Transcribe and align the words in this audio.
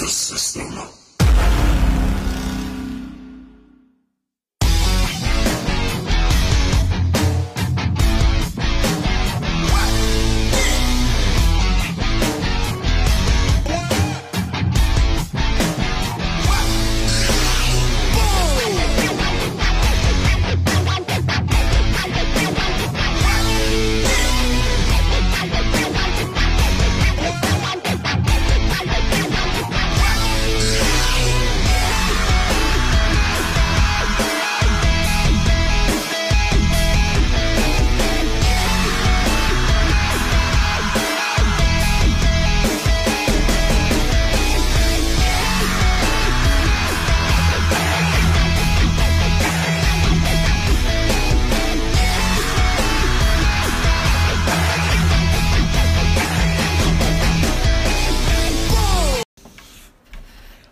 the 0.00 0.08
system. 0.08 1.03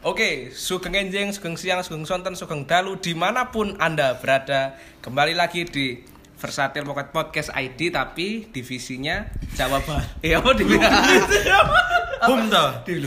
Oke, 0.03 0.51
sugeng 0.51 0.99
enjing, 0.99 1.31
sugeng 1.31 1.55
siang, 1.55 1.79
sugeng 1.79 2.03
sonten, 2.03 2.35
sugeng 2.35 2.67
dalu 2.67 2.99
di 2.99 3.15
mana 3.15 3.55
pun 3.55 3.79
anda 3.79 4.19
berada 4.19 4.75
Kembali 4.99 5.31
lagi 5.31 5.63
di 5.63 6.03
Versatil 6.43 6.83
Pocket 6.83 7.15
Podcast 7.15 7.55
ID 7.55 7.95
Tapi 7.95 8.51
divisinya 8.51 9.31
Jawa 9.55 9.79
Barat 9.79 10.11
Ya 10.27 10.43
apa 10.43 10.59
di 10.59 10.67
Hum 12.27 12.51
dah. 12.51 12.83
di, 12.83 12.99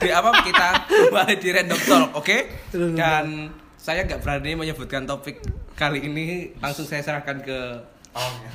di 0.00 0.08
apa 0.08 0.28
kita 0.48 0.68
kembali 0.88 1.34
di 1.36 1.48
Random 1.52 1.80
Talk, 1.84 2.08
oke? 2.24 2.38
Dan 2.72 3.52
saya 3.76 4.08
nggak 4.08 4.24
berani 4.24 4.56
menyebutkan 4.56 5.04
topik 5.04 5.44
kali 5.76 6.08
ini 6.08 6.56
Langsung 6.64 6.88
saya 6.88 7.04
serahkan 7.04 7.36
ke 7.44 7.58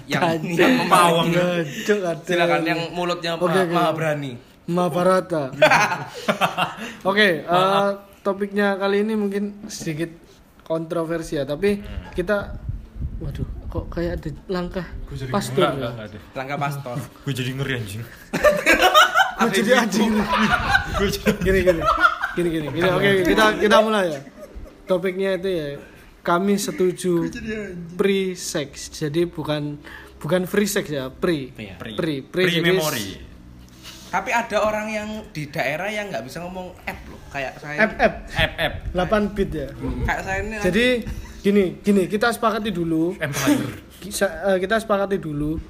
yang, 0.09 0.41
yang 0.41 0.89
Pawang. 0.89 1.29
Gancuk 1.37 2.01
ada. 2.01 2.17
Silakan 2.25 2.65
yang 2.65 2.81
mulutnya 2.97 3.37
ma- 3.37 3.45
oke. 3.45 3.69
maha 3.69 3.93
berani 3.93 4.48
Mahabharata. 4.69 5.49
Oke, 7.09 7.41
eh, 7.41 7.89
topiknya 8.21 8.77
kali 8.77 9.01
ini 9.01 9.17
mungkin 9.17 9.65
sedikit 9.65 10.13
kontroversial, 10.61 11.49
tapi 11.49 11.81
kita 12.13 12.53
waduh, 13.17 13.47
kok 13.73 13.85
kayak 13.89 14.21
ada 14.21 14.29
langkah 14.45 14.85
pastor 15.33 15.73
ya. 15.73 15.91
Langkah 16.37 16.57
pastor 16.61 16.95
Gue 17.25 17.33
jadi 17.33 17.51
ngeri 17.57 17.73
anjing. 17.81 18.01
Kok 19.41 19.49
jadi 19.49 19.71
anjing. 19.81 20.11
Gue 21.01 21.07
jadi 21.09 21.33
Gini 21.41 21.59
gini. 21.65 21.81
Gini 22.37 22.49
gini. 22.53 22.67
gini. 22.69 22.87
Oke, 22.93 23.09
kita 23.25 23.45
kita 23.57 23.77
mulai 23.81 24.13
ya. 24.13 24.19
Topiknya 24.85 25.37
itu 25.37 25.49
ya 25.49 25.67
kami 26.21 26.61
setuju 26.61 27.25
pre 27.97 28.37
sex. 28.37 28.93
Jadi 28.93 29.25
bukan 29.25 29.81
bukan 30.21 30.45
free 30.45 30.69
sex 30.69 30.85
ya, 30.91 31.09
pre. 31.09 31.49
Iya. 31.57 31.81
Pre. 31.81 31.97
Pre. 31.97 32.13
Pre, 32.29 32.45
Pre 32.45 32.51
jadi 32.51 32.61
memory. 32.61 33.28
Tapi 34.09 34.29
ada 34.33 34.57
orang 34.59 34.87
yang 34.89 35.09
di 35.29 35.45
daerah 35.47 35.85
yang 35.85 36.09
nggak 36.09 36.25
bisa 36.25 36.41
ngomong 36.41 36.73
app 36.81 36.99
loh, 37.05 37.21
kayak 37.29 37.53
saya. 37.61 37.85
FF 37.85 38.13
App 38.33 38.53
app 38.57 38.73
8 38.97 39.35
bit 39.37 39.49
ya. 39.53 39.69
Kayak 40.03 40.21
saya 40.25 40.39
ini. 40.41 40.55
Jadi 40.57 40.85
gini, 41.39 41.65
gini, 41.79 42.03
kita 42.05 42.33
sepakati 42.33 42.73
dulu. 42.73 43.13
Empire. 43.15 43.85
Kita, 43.99 44.25
eh, 44.49 44.57
kita 44.57 44.81
sepakati 44.81 45.17
dulu. 45.19 45.61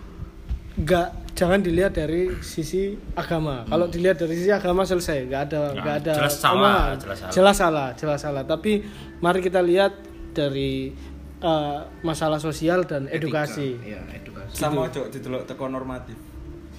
Nggak 0.75 1.35
jangan 1.35 1.59
dilihat 1.59 1.91
dari 1.91 2.39
sisi 2.39 2.95
agama. 3.11 3.67
Kalau 3.67 3.87
dilihat 3.87 4.15
dari 4.17 4.35
sisi 4.35 4.47
agama 4.49 4.83
selesai, 4.83 5.27
nggak 5.27 5.41
ada 5.45 5.59
Nah, 5.59 5.71
nggak 5.75 5.95
ada 5.99 6.13
jelas 6.15 6.35
salah, 6.35 6.79
jelas 6.95 7.17
salah. 7.19 7.31
jelas 7.33 7.55
salah, 7.57 7.87
jelas 7.95 8.19
salah. 8.21 8.43
Tapi 8.45 8.71
mari 9.19 9.39
kita 9.41 9.59
lihat 9.59 9.99
dari 10.31 10.95
eh, 11.39 11.79
masalah 12.03 12.39
sosial 12.39 12.83
dan 12.83 13.07
Etika. 13.07 13.43
edukasi. 13.43 13.75
Iya, 13.81 13.99
edukasi. 14.13 14.55
sama 14.55 14.87
ojo 14.87 15.07
didelok 15.07 15.43
teko 15.45 15.67
normatif 15.67 16.15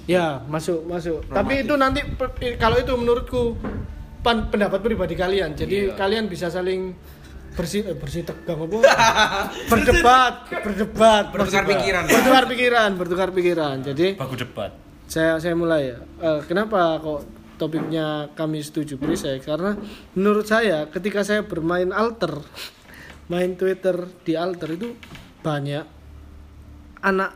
Ya, 0.04 0.40
masuk, 0.44 0.84
masuk. 0.84 1.22
Tapi 1.26 1.62
itu 1.62 1.74
nanti 1.74 2.00
kalau 2.56 2.76
itu 2.76 2.92
menurutku 2.92 3.54
pan- 4.20 4.48
pendapat 4.48 4.80
pribadi 4.80 5.14
kalian. 5.14 5.52
Jadi 5.52 5.88
Iya. 5.88 5.94
kalian 5.94 6.26
bisa 6.26 6.48
saling 6.48 6.92
bersih 7.50 7.82
eh, 7.84 7.94
bersih 7.94 8.22
tegang 8.22 8.60
apa? 8.60 8.78
berdebat, 9.70 10.34
berdebat, 10.56 11.24
Bertukar 11.30 11.64
pikiran. 11.64 12.02
Bertukar 12.06 12.44
pikiran, 12.46 12.90
bertukar 12.94 13.28
pikiran. 13.30 13.76
Jadi 13.82 14.14
Baku 14.14 14.36
debat. 14.36 14.70
saya 15.04 15.36
saya 15.36 15.54
mulai 15.54 15.90
ya. 15.90 15.98
Eh, 16.18 16.40
kenapa 16.44 16.98
kok 16.98 17.26
topiknya 17.56 18.30
kami 18.32 18.62
setuju 18.62 18.96
pre-sex? 18.96 19.42
Karena 19.42 19.74
menurut 20.12 20.44
saya 20.44 20.86
ketika 20.86 21.20
saya 21.20 21.42
bermain 21.42 21.90
alter, 21.90 22.38
main 23.32 23.54
Twitter 23.54 23.94
di 24.22 24.34
alter 24.34 24.70
itu 24.72 24.94
banyak 25.40 25.84
anak 27.00 27.30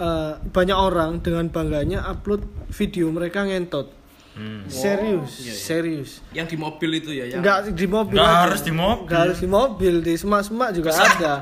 eh, 0.00 0.32
banyak 0.40 0.74
orang 0.74 1.20
dengan 1.20 1.46
bangganya 1.46 2.00
upload 2.08 2.42
video 2.72 3.12
mereka 3.12 3.44
ngentot. 3.44 4.00
Hmm. 4.30 4.62
Serius, 4.66 5.42
iya, 5.42 5.52
iya. 5.52 5.54
serius. 5.54 6.10
Yang 6.32 6.54
di 6.54 6.56
mobil 6.56 6.90
itu 6.96 7.10
ya, 7.12 7.28
yang 7.28 7.42
Enggak 7.44 7.74
di 7.74 7.84
mobil. 7.84 8.14
Nggak 8.16 8.30
aja. 8.30 8.40
harus 8.46 8.60
di 8.62 8.72
mobil. 8.72 9.06
Nggak 9.10 9.20
harus 9.20 9.38
di 9.38 9.48
mobil, 9.50 9.94
di 10.00 10.14
semak-semak 10.16 10.70
juga 10.72 10.90
ada. 10.94 11.34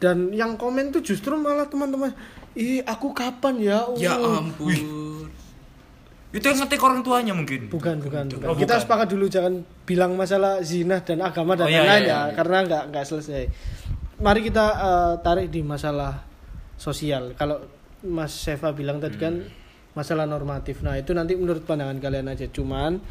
Dan 0.00 0.16
yang 0.32 0.56
komen 0.56 0.88
tuh 0.88 1.04
justru 1.04 1.34
malah 1.36 1.68
teman-teman, 1.68 2.14
"Ih, 2.54 2.80
aku 2.86 3.12
kapan 3.12 3.60
ya?" 3.60 3.84
Ya 3.98 4.16
Oh. 4.16 4.40
ampun. 4.40 4.72
Itu 6.30 6.46
yang 6.46 6.62
ngetik 6.62 6.78
orang 6.78 7.02
tuanya 7.02 7.34
mungkin. 7.34 7.66
Bukan, 7.66 7.98
bukan, 7.98 8.30
bukan. 8.30 8.46
Oh, 8.46 8.54
Kita 8.54 8.78
bukan. 8.78 8.82
sepakat 8.86 9.06
dulu 9.10 9.26
jangan 9.26 9.54
bilang 9.82 10.14
masalah 10.14 10.62
zina 10.62 11.02
dan 11.02 11.18
agama 11.20 11.58
dan 11.58 11.66
Oh, 11.66 11.68
iya, 11.68 11.82
lain-lain 11.82 12.02
iya, 12.06 12.14
ya, 12.14 12.20
iya. 12.22 12.34
karena 12.38 12.56
nggak 12.64 12.82
nggak 12.94 13.04
selesai. 13.04 13.42
Mari 14.22 14.40
kita 14.46 14.66
eh, 14.70 15.14
tarik 15.26 15.50
di 15.50 15.60
masalah 15.60 16.22
sosial. 16.78 17.34
Kalau 17.34 17.58
Mas 18.02 18.32
Seva 18.32 18.70
bilang 18.70 18.96
tadi 18.96 19.16
kan 19.16 19.34
Hmm. 19.36 19.50
masalah 19.90 20.24
normatif. 20.24 20.80
Nah, 20.80 20.94
itu 20.94 21.10
nanti 21.10 21.34
menurut 21.34 21.62
pandangan 21.62 21.98
kalian 21.98 22.26
aja. 22.26 22.46
Cuman 22.46 23.02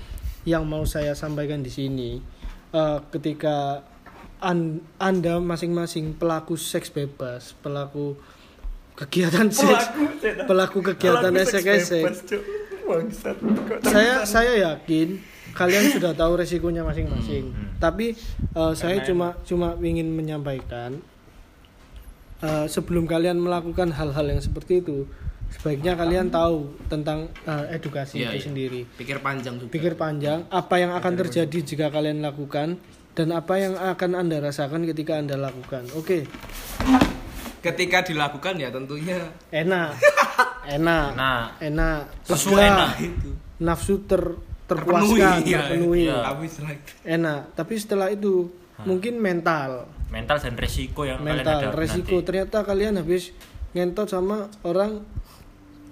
yang 0.44 0.64
mau 0.64 0.82
saya 0.84 1.12
sampaikan 1.14 1.60
di 1.60 1.70
sini 1.70 2.18
eh, 2.70 2.98
ketika 3.10 3.84
an- 4.40 4.80
Anda 4.98 5.38
masing-masing 5.38 6.16
pelaku 6.16 6.54
seks 6.54 6.88
bebas, 6.88 7.52
pelaku 7.56 8.16
kegiatan 8.96 9.48
seks, 9.50 9.90
pelaku 10.44 10.80
kegiatan 10.86 11.32
esek-esek 11.34 12.04
saya 13.84 14.24
saya 14.24 14.54
yakin 14.66 15.20
kalian 15.52 15.90
sudah 15.90 16.14
tahu 16.14 16.38
resikonya 16.38 16.82
masing-masing. 16.82 17.52
Tapi 17.78 18.14
eh, 18.52 18.74
saya 18.74 19.02
cuma 19.04 19.36
cuma 19.44 19.76
ingin 19.80 20.08
menyampaikan 20.08 20.98
eh, 22.40 22.66
sebelum 22.66 23.04
kalian 23.04 23.38
melakukan 23.38 23.92
hal-hal 23.92 24.26
yang 24.28 24.40
seperti 24.40 24.80
itu, 24.80 25.06
sebaiknya 25.50 25.94
kalian 25.94 26.30
tahu 26.30 26.70
tentang 26.86 27.28
eh, 27.44 27.76
edukasi 27.76 28.20
Iya, 28.20 28.30
itu 28.30 28.36
iya. 28.36 28.44
sendiri. 28.44 28.82
pikir 28.96 29.18
panjang 29.20 29.56
juga. 29.58 29.72
Pikir 29.72 29.94
panjang 29.94 30.46
apa 30.48 30.76
yang 30.78 30.92
akan 30.94 31.14
terjadi 31.18 31.58
jika 31.60 31.88
kalian 31.90 32.20
lakukan 32.20 32.80
dan 33.14 33.28
apa 33.32 33.54
yang 33.56 33.74
akan 33.76 34.12
Anda 34.16 34.40
rasakan 34.40 34.86
ketika 34.86 35.18
Anda 35.18 35.36
lakukan. 35.36 35.92
Oke, 35.94 36.24
Ketika 37.60 38.00
dilakukan 38.02 38.56
ya 38.56 38.72
tentunya 38.72 39.20
enak. 39.52 39.92
Enak. 40.80 41.08
Nah. 41.18 41.52
Enak. 41.60 42.08
Sesuai 42.24 42.62
enak. 42.62 42.90
itu 43.02 43.30
Nafsu 43.60 44.00
ter 44.08 44.22
terpenuhi, 44.64 45.18
terpuaskan, 45.20 45.38
iya, 45.44 45.60
terpenuhi. 45.66 46.08
iya. 46.08 46.18
Tapi 46.24 46.46
setelah 46.48 46.72
itu 46.72 46.92
enak 47.04 47.40
tapi 47.52 47.74
setelah 47.76 48.08
itu 48.08 48.34
mungkin 48.82 49.18
mental 49.18 49.88
Mental 50.10 50.38
dan 50.38 50.56
resiko 50.56 51.04
yang 51.04 51.20
kalian 51.20 51.36
mental 51.38 51.58
hadapi 51.62 51.78
resiko 51.78 52.16
nanti. 52.16 52.26
ternyata 52.26 52.58
kalian 52.64 52.94
habis 52.98 53.24
ngentot 53.72 54.08
sama 54.08 54.38
orang 54.64 55.06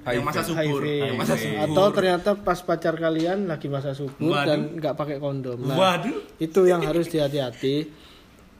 yang 0.03 0.23
masa 0.23 0.39
subur, 0.39 0.79
HIV 0.79 0.85
yang 1.03 1.15
masa 1.15 1.35
subur. 1.35 1.63
atau 1.67 1.85
ternyata 1.91 2.29
pas 2.33 2.59
pacar 2.59 2.95
kalian 2.95 3.45
lagi 3.45 3.67
masa 3.67 3.91
subur 3.91 4.31
Waduh. 4.31 4.47
dan 4.47 4.59
nggak 4.73 4.93
pakai 4.93 5.17
kondom 5.17 5.59
nah, 5.61 5.75
Waduh. 5.75 6.17
itu 6.37 6.61
yang 6.63 6.81
harus 6.81 7.07
dihati-hati 7.07 7.75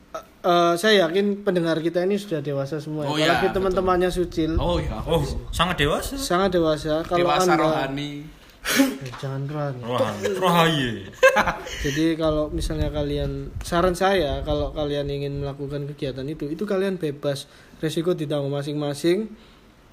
Eh, 0.08 0.24
eh, 0.42 0.74
saya 0.74 1.04
yakin 1.04 1.44
pendengar 1.44 1.76
kita 1.80 2.00
ini 2.02 2.16
sudah 2.16 2.40
dewasa 2.40 2.80
semua 2.80 3.04
Oh 3.06 3.16
ya. 3.16 3.28
ya, 3.28 3.36
apalagi 3.36 3.48
teman-temannya 3.54 4.08
sucil 4.10 4.56
Oh 4.56 4.78
ya. 4.78 5.04
Oh, 5.04 5.20
sangat 5.50 5.76
dewasa. 5.78 6.16
sangat 6.16 6.54
dewasa 6.54 7.04
kalau 7.04 7.28
Dewasa 7.28 7.44
anda 7.50 7.60
rohani. 7.60 8.24
Eh, 8.68 9.14
jangan 9.24 9.48
rohani 9.48 9.82
Wah. 9.88 10.12
Jadi 11.88 12.20
kalau 12.20 12.52
misalnya 12.52 12.92
kalian 12.92 13.56
saran 13.64 13.96
saya 13.96 14.44
kalau 14.44 14.76
kalian 14.76 15.08
ingin 15.08 15.40
melakukan 15.40 15.88
kegiatan 15.96 16.28
itu 16.28 16.52
itu 16.52 16.68
kalian 16.68 17.00
bebas 17.00 17.48
resiko 17.80 18.12
ditanggung 18.12 18.52
masing-masing 18.52 19.32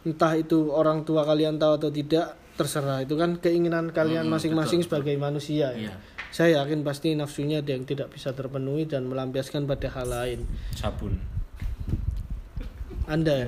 entah 0.04 0.34
itu 0.36 0.74
orang 0.74 1.06
tua 1.06 1.22
kalian 1.24 1.56
tahu 1.56 1.80
atau 1.80 1.90
tidak 1.94 2.36
terserah 2.54 3.02
itu 3.02 3.14
kan 3.18 3.38
keinginan 3.38 3.90
kalian 3.90 4.30
masing-masing 4.30 4.82
sebagai 4.82 5.14
manusia 5.18 5.74
ya. 5.74 5.90
Iya. 5.90 5.94
Saya 6.34 6.66
yakin 6.66 6.82
pasti 6.82 7.14
nafsunya 7.14 7.62
ada 7.62 7.70
yang 7.70 7.86
tidak 7.86 8.10
bisa 8.10 8.34
terpenuhi 8.34 8.90
dan 8.90 9.06
melampiaskan 9.06 9.70
pada 9.70 9.86
hal 9.86 10.10
lain. 10.10 10.40
Sabun. 10.74 11.33
Anda 13.04 13.44
ya. 13.44 13.46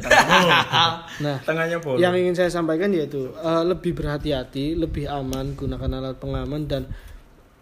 nah, 1.24 1.36
Tengahnya 1.42 1.78
bolong. 1.80 2.00
yang 2.00 2.14
ingin 2.16 2.36
saya 2.36 2.50
sampaikan 2.52 2.92
yaitu 2.92 3.32
eh, 3.36 3.62
lebih 3.64 3.96
berhati-hati, 3.96 4.76
lebih 4.76 5.08
aman 5.08 5.56
gunakan 5.56 5.90
alat 5.90 6.16
pengaman 6.20 6.68
dan 6.68 6.82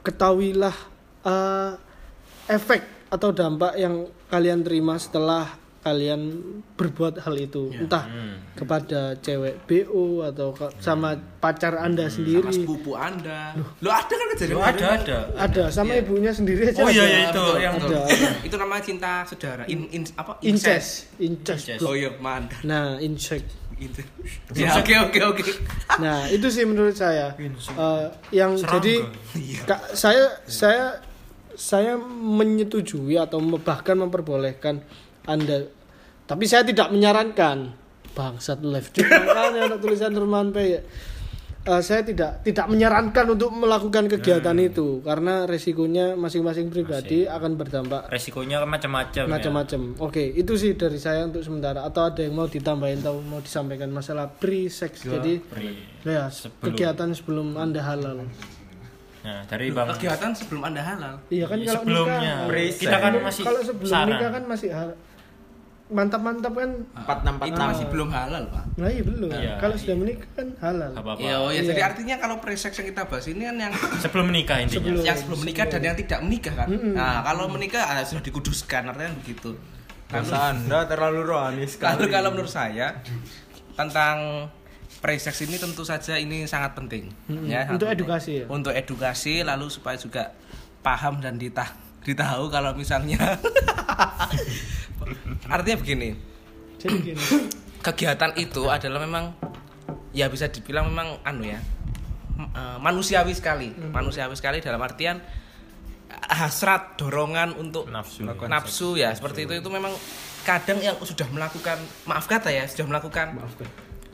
ketahuilah 0.03 0.75
eh, 1.25 1.73
efek 2.51 2.83
atau 3.09 3.31
dampak 3.31 3.79
yang 3.79 4.11
kalian 4.27 4.67
terima 4.67 4.99
setelah 4.99 5.64
kalian 5.85 6.21
berbuat 6.75 7.21
hal 7.21 7.37
itu, 7.37 7.69
entah 7.71 8.09
kepada 8.55 9.15
cewek 9.17 9.63
BO 9.63 10.25
atau 10.25 10.51
ke- 10.51 10.73
sama 10.79 11.13
pacar 11.39 11.77
Anda 11.77 12.09
sama 12.09 12.17
sendiri. 12.17 12.49
sepupu 12.51 12.97
anda 12.97 13.53
lo 13.79 13.91
ada 13.91 14.09
kan 14.09 14.27
kejadian 14.33 14.57
Yo, 14.57 14.63
ada 14.63 14.87
ada. 14.97 15.19
Ada 15.37 15.63
sama 15.69 15.93
ibunya 15.95 16.31
sendiri 16.31 16.67
aja. 16.67 16.81
Oh 16.81 16.89
iya 16.89 17.05
ada. 17.05 17.13
ya 17.13 17.21
itu 17.27 17.45
yang 17.59 17.75
Ada. 17.77 18.01
itu 18.41 18.55
namanya 18.57 18.83
cinta 18.83 19.13
saudara 19.23 19.63
in, 19.67 19.85
in 19.91 20.03
apa 20.15 20.41
Incest, 20.41 21.13
incest. 21.19 21.69
Incest. 21.69 21.83
oh 21.83 21.93
iya 21.93 22.11
mantan 22.17 22.57
Nah, 22.65 22.97
insect. 22.99 23.45
itu 23.77 24.01
ya 24.55 24.71
oke 24.73 24.95
oke 25.05 25.19
oke 25.29 25.43
Nah, 25.97 26.25
itu 26.27 26.47
sih 26.47 26.63
menurut 26.63 26.95
saya. 26.95 27.35
Eh, 27.35 28.07
yang 28.33 28.55
Serangga. 28.55 28.73
jadi 28.79 28.95
Kak, 29.63 29.81
saya 29.93 30.25
saya 30.45 31.03
saya 31.53 31.95
menyetujui 31.99 33.15
atau 33.17 33.39
bahkan 33.59 33.95
memperbolehkan 33.97 34.83
Anda 35.25 35.65
tapi 36.25 36.45
saya 36.45 36.65
tidak 36.65 36.89
menyarankan 36.89 37.77
bangsat 38.13 38.63
live 38.63 38.89
juga 38.93 39.21
makanya 39.27 39.61
ada 39.67 39.77
tulisan 39.77 40.13
Herman 40.13 40.51
P 40.51 40.59
ya. 40.71 40.81
Eh, 41.65 41.81
saya 41.81 42.05
tidak 42.05 42.45
tidak 42.45 42.69
menyarankan 42.69 43.25
untuk 43.27 43.49
melakukan 43.49 44.05
kegiatan 44.05 44.53
itu 44.61 45.01
karena 45.01 45.49
resikonya 45.49 46.13
masing-masing 46.13 46.69
pribadi 46.69 47.25
akan 47.25 47.57
berdampak 47.57 48.05
resikonya 48.13 48.61
macam-macam. 48.69 49.25
ya. 49.25 49.33
macam-macam. 49.33 49.97
Oke, 49.97 50.29
itu 50.29 50.61
sih 50.61 50.77
dari 50.77 51.01
saya 51.01 51.25
untuk 51.25 51.41
sementara. 51.41 51.81
Atau 51.81 52.05
ada 52.05 52.21
yang 52.21 52.37
mau 52.37 52.45
ditambahin 52.45 53.01
atau 53.01 53.17
mau 53.19 53.41
disampaikan 53.41 53.89
masalah 53.89 54.29
pre 54.29 54.69
sex. 54.69 55.09
Jadi 55.09 55.41
Pri. 55.41 55.73
ya 56.05 56.29
Sebelum. 56.29 56.69
kegiatan 56.69 57.09
sebelum 57.17 57.57
anda 57.57 57.81
halal. 57.81 58.29
Nah, 59.25 59.41
dari 59.49 59.73
Bang 59.73 59.89
kegiatan 59.89 60.37
sebelum 60.37 60.69
anda 60.69 60.85
halal 60.85 61.17
Iya 61.33 61.49
kan 61.49 61.57
kalau 61.57 61.81
sebelumnya 61.81 62.45
nikah, 62.45 62.77
kita 62.77 62.97
kan 63.01 63.13
masih 63.25 63.41
kalau 63.41 63.61
sebelum 63.65 63.89
saran. 63.89 64.09
nikah 64.13 64.31
kan 64.37 64.45
masih 64.45 64.69
hal- 64.69 64.97
mantap-mantap 65.87 66.49
kan. 66.51 66.71
empat 66.97 67.19
enam 67.21 67.35
empat 67.37 67.47
itu 67.47 67.55
enam. 67.55 67.69
masih 67.71 67.87
belum 67.87 68.09
halal 68.09 68.45
pak 68.49 68.65
Nah 68.75 68.89
iya 68.89 69.03
belum. 69.03 69.29
Iya, 69.29 69.53
kalau 69.59 69.75
iya. 69.75 69.83
sudah 69.85 69.97
menikah 69.97 70.29
kan 70.33 70.49
halal. 70.59 70.91
Gak 70.91 71.05
apa-apa. 71.05 71.21
Ya, 71.21 71.35
oh 71.37 71.49
ya, 71.49 71.55
Iya. 71.55 71.69
jadi 71.71 71.81
artinya 71.85 72.15
kalau 72.19 72.37
pre-sex 72.39 72.73
yang 72.75 72.89
kita 72.89 73.03
bahas 73.05 73.27
ini 73.27 73.43
kan 73.45 73.57
yang 73.61 73.73
Sebelum 74.05 74.27
menikah 74.27 74.57
intinya. 74.59 74.81
Sebelum. 74.81 75.03
yang 75.03 75.17
sebelum 75.17 75.39
menikah 75.41 75.67
dan 75.69 75.81
yang 75.83 75.97
tidak 75.97 76.21
menikah 76.21 76.55
kan. 76.57 76.69
Mm-mm. 76.69 76.93
Nah, 76.93 77.21
kalau 77.23 77.45
menikah 77.47 77.85
ah, 77.87 78.01
sudah 78.01 78.23
dikuduskan 78.23 78.83
artinya 78.87 79.13
begitu. 79.15 79.51
Masa 80.07 80.51
anda 80.51 80.79
terlalu 80.85 81.21
rohani 81.23 81.65
sekali. 81.65 81.95
Lalu 81.97 82.07
kalau 82.09 82.29
menurut 82.31 82.51
saya 82.51 82.87
tentang 83.73 84.49
pre-sex 84.99 85.37
ini 85.43 85.57
tentu 85.57 85.83
saja 85.83 86.17
ini 86.17 86.45
sangat 86.45 86.73
penting 86.73 87.13
Mm-mm. 87.27 87.45
ya. 87.45 87.63
sangat 87.63 87.77
Untuk 87.77 87.89
penting. 87.89 88.01
edukasi 88.03 88.31
ya? 88.35 88.45
Untuk 88.49 88.73
edukasi 88.73 89.33
lalu 89.43 89.67
supaya 89.69 89.97
juga 89.97 90.33
paham 90.81 91.19
dan 91.19 91.37
ditah 91.37 91.69
ditahu 92.05 92.53
kalau 92.53 92.77
misalnya. 92.77 93.19
Artinya 95.55 95.77
begini. 95.81 96.11
Jadi 96.79 96.97
gini. 97.01 97.23
kegiatan 97.81 98.33
itu 98.37 98.69
adalah 98.69 99.01
memang 99.05 99.33
ya 100.13 100.29
bisa 100.29 100.49
dibilang 100.49 100.89
memang 100.89 101.21
anu 101.25 101.49
ya 101.49 101.61
eh, 102.39 102.79
manusiawi 102.81 103.33
sekali. 103.33 103.73
Manusiawi 103.73 104.37
sekali 104.37 104.61
dalam 104.61 104.81
artian 104.85 105.17
eh, 106.13 106.21
hasrat 106.29 107.01
dorongan 107.01 107.57
untuk 107.57 107.89
Nafsu. 107.89 108.25
nafsu 108.25 108.89
ya 109.01 109.17
seperti 109.17 109.49
itu 109.49 109.65
itu 109.65 109.69
memang 109.73 109.93
kadang 110.45 110.77
yang 110.85 111.01
sudah 111.01 111.25
melakukan 111.33 111.81
maaf 112.05 112.29
kata 112.29 112.53
ya 112.53 112.69
sudah 112.69 112.85
melakukan 112.85 113.33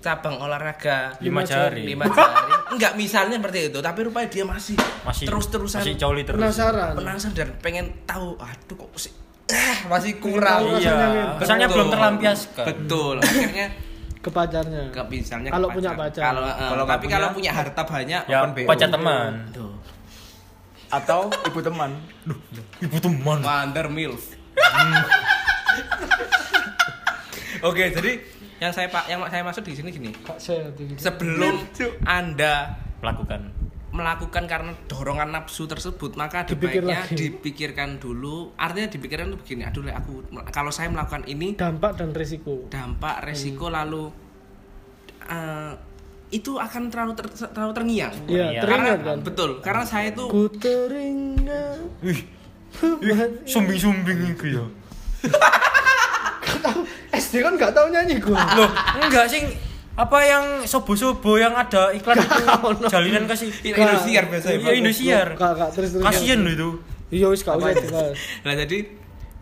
cabang 0.00 0.37
olahraga 0.37 1.14
Lima 1.20 1.41
jari. 1.41 1.87
lima 1.87 2.05
jari 2.06 2.50
enggak 2.73 2.93
misalnya 2.94 3.37
seperti 3.37 3.58
itu 3.69 3.79
tapi 3.79 3.99
rupanya 4.02 4.26
dia 4.26 4.43
masih, 4.43 4.75
Masih 5.00 5.25
terus 5.25 5.47
terusan 5.47 5.79
Masih 5.79 5.94
coli 5.94 6.20
terus. 6.23 6.37
Penasaran. 6.37 6.93
penasaran 6.94 7.32
dan 7.32 7.49
pengen 7.58 7.85
tahu 8.05 8.35
aduh 8.35 8.75
kok 8.76 8.88
masih 8.91 9.11
eh, 9.47 9.76
masih 9.87 10.11
kurang 10.17 10.61
Iya. 10.75 11.37
Kesannya 11.37 11.64
Betul. 11.64 11.75
belum 11.76 11.87
terlampiaskan. 11.91 12.64
betul 12.67 13.14
akhirnya 13.20 13.67
Ke 14.19 14.29
pacarnya. 14.29 14.82
ke 14.88 15.00
misalnya 15.06 15.47
ke 15.47 15.52
Kalau 15.52 15.67
punya 15.70 15.91
pacar. 15.94 16.23
kalau 16.26 16.41
eh, 16.43 16.55
Kalau 16.62 16.82
nggak 16.82 16.94
tapi 16.94 17.02
punya, 17.02 17.14
kalau 17.14 17.29
punya 17.32 17.50
harta 17.52 17.81
banyak 17.85 18.23
Ya, 18.25 18.37
Open 18.41 18.50
BO. 18.55 18.67
pacar 18.67 18.88
teman. 18.88 19.31
tuh 19.50 19.73
Atau 20.88 21.20
ibu 21.44 21.61
teman. 21.61 21.91
Ibu 22.81 22.97
teman. 22.99 23.38
Wonder 23.41 23.87
Milf. 23.87 24.35
Oke, 27.62 27.91
jadi 27.91 28.12
yang 28.61 28.71
saya 28.71 28.87
pak 28.87 29.09
yang 29.09 29.25
saya 29.25 29.41
maksud 29.41 29.65
di 29.65 29.73
sini 29.73 29.89
gini. 29.89 30.11
Sebelum 30.97 31.65
Anda 32.05 32.77
Melakukan. 33.01 33.57
melakukan 33.91 34.47
karena 34.47 34.71
dorongan 34.87 35.35
nafsu 35.35 35.67
tersebut, 35.67 36.15
maka 36.15 36.45
ada 36.45 36.55
Dipikir 36.55 36.79
baiknya 36.79 37.03
lagi. 37.03 37.17
dipikirkan 37.17 37.99
dulu. 37.99 38.55
Artinya 38.55 38.87
dipikirkan 38.87 39.35
tuh 39.35 39.41
begini, 39.41 39.65
aduh 39.65 39.83
Le, 39.83 39.91
aku 39.91 40.23
kalau 40.49 40.71
saya 40.71 40.87
melakukan 40.87 41.27
ini 41.27 41.59
Dampak 41.59 41.99
dan 41.99 42.12
resiko. 42.12 42.71
dampak 42.71 43.19
resiko 43.25 43.67
Hmm. 43.67 43.75
lalu 43.75 44.05
eh, 45.27 45.73
itu 46.31 46.55
akan 46.55 46.87
terlalu 46.87 47.12
ter- 47.15 47.51
terlalu 47.51 47.73
terngiang. 47.73 48.15
Iya. 48.27 48.62
Karena 48.62 48.95
kan. 48.95 49.19
betul, 49.21 49.59
karena 49.59 49.83
saya 49.83 50.15
itu 50.15 50.23
Ku 50.25 50.47
teringat. 50.53 51.83
Wih, 52.01 52.21
sumbing-sumbing 53.43 54.19
itu 54.31 54.55
ya. 54.55 54.65
SD 57.21 57.45
kan 57.45 57.53
nggak 57.61 57.77
tahu 57.77 57.93
nyanyi 57.93 58.17
gue. 58.17 58.33
Loh, 58.33 58.71
enggak 59.05 59.29
sih 59.29 59.45
apa 60.01 60.19
yang 60.25 60.45
sobo-sobo 60.65 61.37
yang 61.37 61.53
ada 61.53 61.93
iklan 61.93 62.17
itu 62.17 62.89
jalinan 62.89 63.29
kasih 63.29 63.53
Indosiar 63.61 64.25
biasanya. 64.33 64.57
Iya, 64.57 64.73
Indosiar. 64.81 65.29
Kasian 66.01 66.41
loh 66.49 66.53
itu. 66.57 66.71
Iya 67.11 67.27
wis 67.29 67.45
gak 67.45 67.59
usah. 67.59 67.75
Nah 68.47 68.55
jadi 68.55 68.87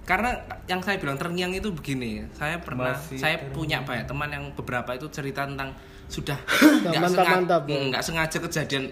karena 0.09 0.33
yang 0.65 0.81
saya 0.81 0.97
bilang 0.97 1.21
terngiang 1.21 1.53
itu 1.53 1.69
begini, 1.69 2.25
saya 2.33 2.57
pernah 2.65 2.97
Masih 2.97 3.21
saya 3.21 3.37
punya 3.53 3.85
banyak 3.85 4.09
teman 4.09 4.33
yang 4.33 4.45
beberapa 4.57 4.97
itu 4.97 5.05
cerita 5.13 5.45
tentang 5.45 5.77
sudah 6.09 6.41
nggak 6.89 6.97
mantap-mantap, 6.97 7.69
sengaja, 7.69 7.85
nggak 7.93 8.03
sengaja 8.03 8.39
kejadian 8.41 8.85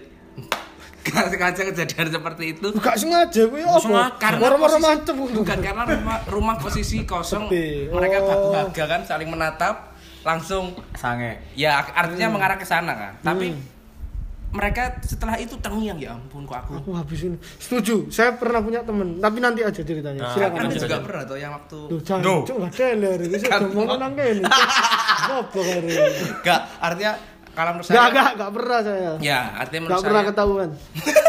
nggak 1.07 1.27
sengaja 1.29 1.61
kejadian 1.65 2.07
seperti 2.09 2.43
itu 2.51 2.67
Gak 2.75 2.95
sengaja 2.95 3.41
gue 3.43 3.61
apa? 3.61 3.79
sengaja. 3.79 4.11
karena 4.17 4.47
mantep. 4.77 5.15
bukan 5.15 5.57
karena 5.57 5.83
rumah, 5.85 6.17
rumah 6.25 6.55
posisi 6.55 7.01
kosong 7.01 7.47
Sepi. 7.47 7.87
mereka 7.89 8.17
Oh. 8.19 8.27
baku 8.27 8.47
haga 8.53 8.83
kan 8.87 9.01
saling 9.03 9.27
menatap 9.27 9.95
langsung 10.21 10.75
Sange. 10.93 11.39
ya 11.53 11.79
artinya 11.87 12.27
mengarah 12.29 12.55
ke 12.55 12.63
sana 12.63 12.91
kan 12.91 13.13
tapi 13.23 13.49
Hmm. 13.49 13.63
mereka 14.49 14.99
setelah 15.01 15.35
itu 15.35 15.55
terngiang 15.57 15.95
ya 15.97 16.11
ampun 16.13 16.43
kok 16.43 16.55
aku 16.57 16.71
Aku 16.77 16.89
habis 16.93 17.19
ini. 17.21 17.35
Setuju. 17.57 18.07
Saya 18.07 18.31
pernah 18.33 18.59
punya 18.59 18.79
temen, 18.79 19.17
tapi 19.17 19.37
nanti 19.37 19.59
aja 19.59 19.75
ceritanya. 19.77 20.23
Nah, 20.23 20.31
Silakan. 20.31 20.55
anda 20.57 20.63
lanjut, 20.65 20.81
juga 20.81 20.97
pernah 20.99 21.23
tuh 21.25 21.37
yang 21.37 21.51
waktu 21.51 21.79
Duh, 21.85 21.99
jangan, 21.99 22.23
Duh. 22.23 22.41
cuk, 22.41 22.55
gak 22.57 22.71
teler. 22.73 23.19
Ini 23.21 23.37
saya 23.37 23.51
Kan. 23.53 23.61
mau 23.69 23.95
nang 23.97 24.13
kene. 24.13 24.47
Apa 25.37 25.59
kare? 25.59 25.91
Gak, 26.41 26.61
artinya 26.79 27.11
kalau 27.57 27.71
menurut 27.73 27.87
saya 27.87 27.97
Gak, 27.97 28.09
gak, 28.13 28.29
gak 28.37 28.51
pernah 28.53 28.79
saya. 28.79 29.11
Ya, 29.17 29.39
artinya 29.57 29.81
menurut 29.81 29.95
Gak 29.95 30.05
pernah 30.05 30.21
saya 30.21 30.29
ketahuan. 30.29 30.69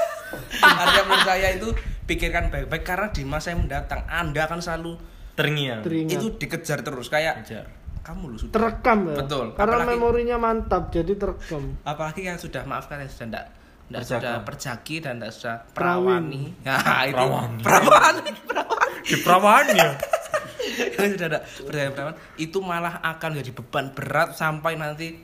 artinya 0.77 1.03
menurut 1.03 1.27
saya 1.27 1.49
itu 1.51 1.69
pikirkan 2.05 2.45
baik-baik 2.49 2.85
karena 2.85 3.09
di 3.09 3.23
masa 3.23 3.47
yang 3.49 3.61
mendatang 3.63 4.05
Anda 4.07 4.45
akan 4.45 4.59
selalu 4.59 4.93
Terngiang. 5.35 5.81
Teringat. 5.81 6.13
itu 6.13 6.27
dikejar 6.35 6.79
terus 6.83 7.07
kayak 7.07 7.41
Kejar. 7.43 7.67
kamu 8.03 8.23
lu 8.27 8.37
sudah 8.37 8.53
Terekam 8.53 8.99
ya. 9.07 9.17
Betul. 9.19 9.47
Karena 9.55 9.75
Apalagi- 9.79 9.93
memorinya 9.95 10.37
mantap, 10.37 10.83
jadi 10.91 11.13
terekam. 11.15 11.63
apalagi 11.83 12.21
yang 12.25 12.37
sudah 12.37 12.63
maafkan 12.65 12.99
yang 12.99 13.09
sudah 13.09 13.27
enggak 13.29 13.47
enggak 13.87 14.01
Perjaka. 14.03 14.19
sudah 14.19 14.35
perjaki 14.43 14.97
dan 14.99 15.13
enggak 15.17 15.33
sudah 15.33 15.57
perawani. 15.71 16.43
Nah, 16.61 16.77
itu 17.05 17.15
Perawani. 17.15 17.61
perawani, 17.63 18.31
perawani. 18.43 18.99
Di 19.09 19.17
perawaannya. 19.19 19.89
Yang 20.99 21.09
sudah 21.17 21.27
ada 21.29 21.41
perawan 21.91 22.15
itu 22.37 22.59
malah 22.59 23.01
akan 23.01 23.31
jadi 23.37 23.51
beban 23.53 23.91
berat 23.91 24.35
sampai 24.35 24.75
nanti 24.75 25.17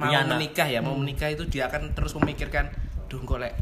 mau 0.00 0.10
anak. 0.10 0.34
menikah 0.34 0.66
ya, 0.66 0.80
mau 0.80 0.94
menikah 0.94 1.28
itu 1.28 1.44
dia 1.44 1.66
akan 1.66 1.92
terus 1.92 2.12
memikirkan, 2.14 2.72
duh 3.06 3.20
kok 3.20 3.36
lek 3.36 3.52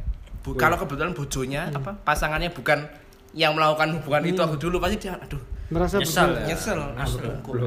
bu- 0.41 0.55
kalau 0.55 0.77
kebetulan 0.77 1.11
bojonya 1.11 1.69
apa 1.69 1.99
pasangannya 1.99 2.49
bukan 2.49 2.87
yang 3.33 3.53
melakukan 3.53 3.93
hubungan 3.93 4.23
itu 4.25 4.39
aku 4.39 4.57
dulu 4.57 4.79
pasti 4.79 4.97
dia 4.99 5.15
aduh 5.15 5.43
Merasa 5.69 5.99
bersalah. 5.99 6.41
ya? 6.41 6.55
nyesel. 6.55 6.81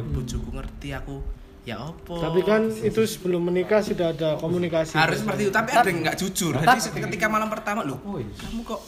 Bojoku 0.09 0.49
ngerti 0.49 0.89
aku 0.89 1.21
ya 1.61 1.77
opo 1.77 2.17
Tapi 2.17 2.41
kan 2.41 2.65
itu 2.71 2.97
sebelum 3.03 3.43
menikah 3.43 3.77
sudah 3.77 4.09
ada 4.09 4.33
komunikasi. 4.35 4.97
harus 4.97 5.21
seperti 5.21 5.41
itu 5.43 5.53
tapi 5.53 5.69
ada 5.69 5.85
yang 5.85 6.01
nggak 6.01 6.17
jujur. 6.17 6.57
Jadi 6.57 7.05
ketika 7.05 7.27
malam 7.27 7.45
pertama 7.47 7.83
loh 7.83 8.01
kamu 8.01 8.61
kok 8.63 8.81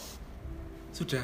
sudah 0.92 1.22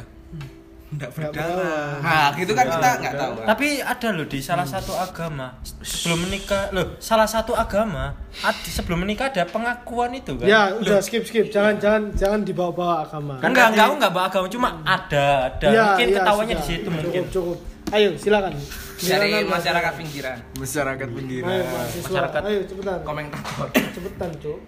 Enggak 0.89 1.09
Nggak 1.11 1.31
berdarah. 1.37 2.01
Nah, 2.01 2.27
gitu 2.33 2.51
kan 2.51 2.65
kita 2.65 2.89
nggak 2.97 3.13
tahu. 3.13 3.31
Tapi 3.45 3.67
ada 3.77 4.07
loh 4.09 4.25
di 4.25 4.39
salah 4.39 4.65
satu 4.65 4.91
agama 4.91 5.47
sebelum 5.79 6.19
menikah 6.19 6.63
loh 6.69 6.97
salah 6.97 7.25
satu 7.25 7.53
agama 7.53 8.17
ad- 8.39 8.65
sebelum 8.65 8.97
menikah 8.99 9.29
ada 9.29 9.45
pengakuan 9.45 10.09
itu 10.11 10.33
kan? 10.33 10.45
Ya, 10.45 10.73
udah 10.73 10.97
skip 10.97 11.21
skip. 11.23 11.47
Jangan 11.47 11.77
jangan 11.77 12.03
jangan 12.13 12.41
dibawa-bawa 12.41 13.05
agama. 13.05 13.37
Kan 13.37 13.53
enggak 13.53 13.67
enggak 13.71 13.85
enggak 13.91 14.11
bawa 14.11 14.25
agama 14.27 14.47
cuma 14.47 14.69
ada 14.81 15.25
ada 15.47 15.67
Ya, 15.67 15.83
mungkin 15.93 16.07
ya, 16.07 16.15
ketawanya 16.17 16.53
di 16.53 16.57
sudah. 16.57 16.69
situ 16.71 16.81
cukup, 16.83 16.97
mungkin. 16.99 17.23
Cukup, 17.29 17.57
Ayo, 17.89 18.09
silakan. 18.15 18.53
Dari 18.99 19.31
masyarakat 19.43 19.93
pinggiran, 19.95 20.37
Masyarakat 20.55 21.05
Ayo, 21.05 21.15
pinggiran. 21.15 21.49
mahasiswa. 21.65 22.05
Masyarakat. 22.05 22.41
Ayo, 22.43 22.59
cepetan. 22.65 22.97
komentator. 23.01 23.67
Cepetan, 23.71 24.29
Cuk. 24.37 24.59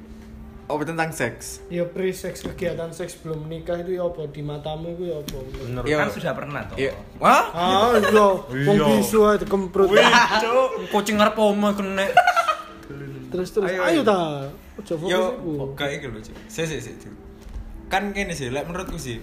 Oh, 0.66 0.80
tentang 0.80 1.10
seks. 1.10 1.66
Ya 1.68 1.84
pre 1.84 2.10
seks 2.10 2.44
kegiatan 2.44 2.88
seks 2.90 3.20
belum 3.20 3.44
menikah 3.44 3.76
itu 3.78 3.96
ya 3.96 4.04
apa? 4.04 4.24
Di 4.26 4.40
matamu 4.40 4.94
itu 4.94 5.10
ya 5.10 5.18
apa? 5.18 5.38
Menurut 5.62 5.84
Iya. 5.84 5.98
Kan 5.98 6.08
sudah 6.10 6.32
pernah 6.32 6.62
toh. 6.64 6.78
Iya. 6.78 6.92
Wah? 7.18 7.44
Ah, 7.52 7.92
iya. 7.94 8.28
Wong 8.48 8.78
Iya. 8.78 8.86
bisu 8.94 9.20
ae 9.26 9.36
dikemprut. 9.38 9.90
kucing 10.90 11.16
ngarep 11.16 11.36
oma 11.36 11.70
kena. 11.72 12.08
Terus 13.30 13.50
terus. 13.50 13.68
Ayo, 13.68 13.80
Ayo 13.82 13.92
ayo. 13.94 14.02
ta. 14.04 14.20
Ojo 14.74 14.94
fokus 14.98 15.10
Yo, 15.10 15.22
iku. 15.34 15.52
kayak 15.76 15.92
gitu 16.00 16.08
loh, 16.10 16.22
Cuk. 16.22 16.36
Sik 16.48 16.66
sik 16.66 16.80
sik. 16.82 16.96
Cuk. 17.00 17.14
Kan 17.88 18.12
gini 18.12 18.32
sih, 18.32 18.48
lek 18.48 18.64
menurutku 18.64 18.96
sih 18.96 19.20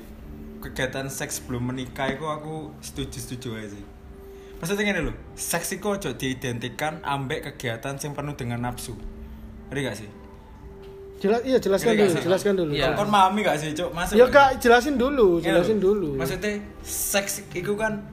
kegiatan 0.59 1.09
seks 1.09 1.41
sebelum 1.41 1.65
menikah 1.67 2.09
itu 2.09 2.21
aku 2.23 2.77
setuju-setuju 2.79 3.49
aja 3.55 3.69
sih. 3.71 3.85
Maksudnya 4.59 4.85
gini 4.85 5.01
loh, 5.03 5.17
seks 5.33 5.73
itu 5.73 5.87
ojo 5.87 6.11
diidentikan 6.13 7.01
ambek 7.01 7.47
kegiatan 7.47 7.95
yang 7.95 8.13
penuh 8.13 8.35
dengan 8.35 8.61
nafsu. 8.63 8.93
Ngerti 9.71 9.81
gak 9.81 9.97
sih? 9.97 10.09
Jelas 11.19 11.41
iya 11.43 11.59
jelaskan 11.59 11.89
Ngerti 11.89 11.99
dulu, 11.99 12.07
gak 12.07 12.15
sih? 12.15 12.25
jelaskan 12.25 12.53
dulu. 12.55 12.71
Iya. 12.73 12.89
Kon 12.95 13.09
pahami 13.09 13.41
gak 13.43 13.57
sih, 13.59 13.69
Cuk? 13.75 13.91
Masuk 13.91 14.15
Ya 14.15 14.25
gak 14.25 14.33
Kak, 14.33 14.51
jelasin 14.59 14.95
dulu, 14.95 15.29
Iya, 15.37 15.45
jelasin 15.51 15.79
dulu. 15.79 16.09
Maksudnya 16.15 16.53
seks 16.81 17.33
itu 17.51 17.73
kan 17.75 18.07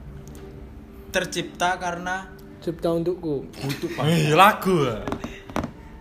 tercipta 1.08 1.78
karena 1.78 2.28
cipta 2.58 2.90
untukku. 2.90 3.46
butuh 3.46 3.90
Ih, 4.04 4.34
lagu. 4.34 4.74
ah. 4.84 5.06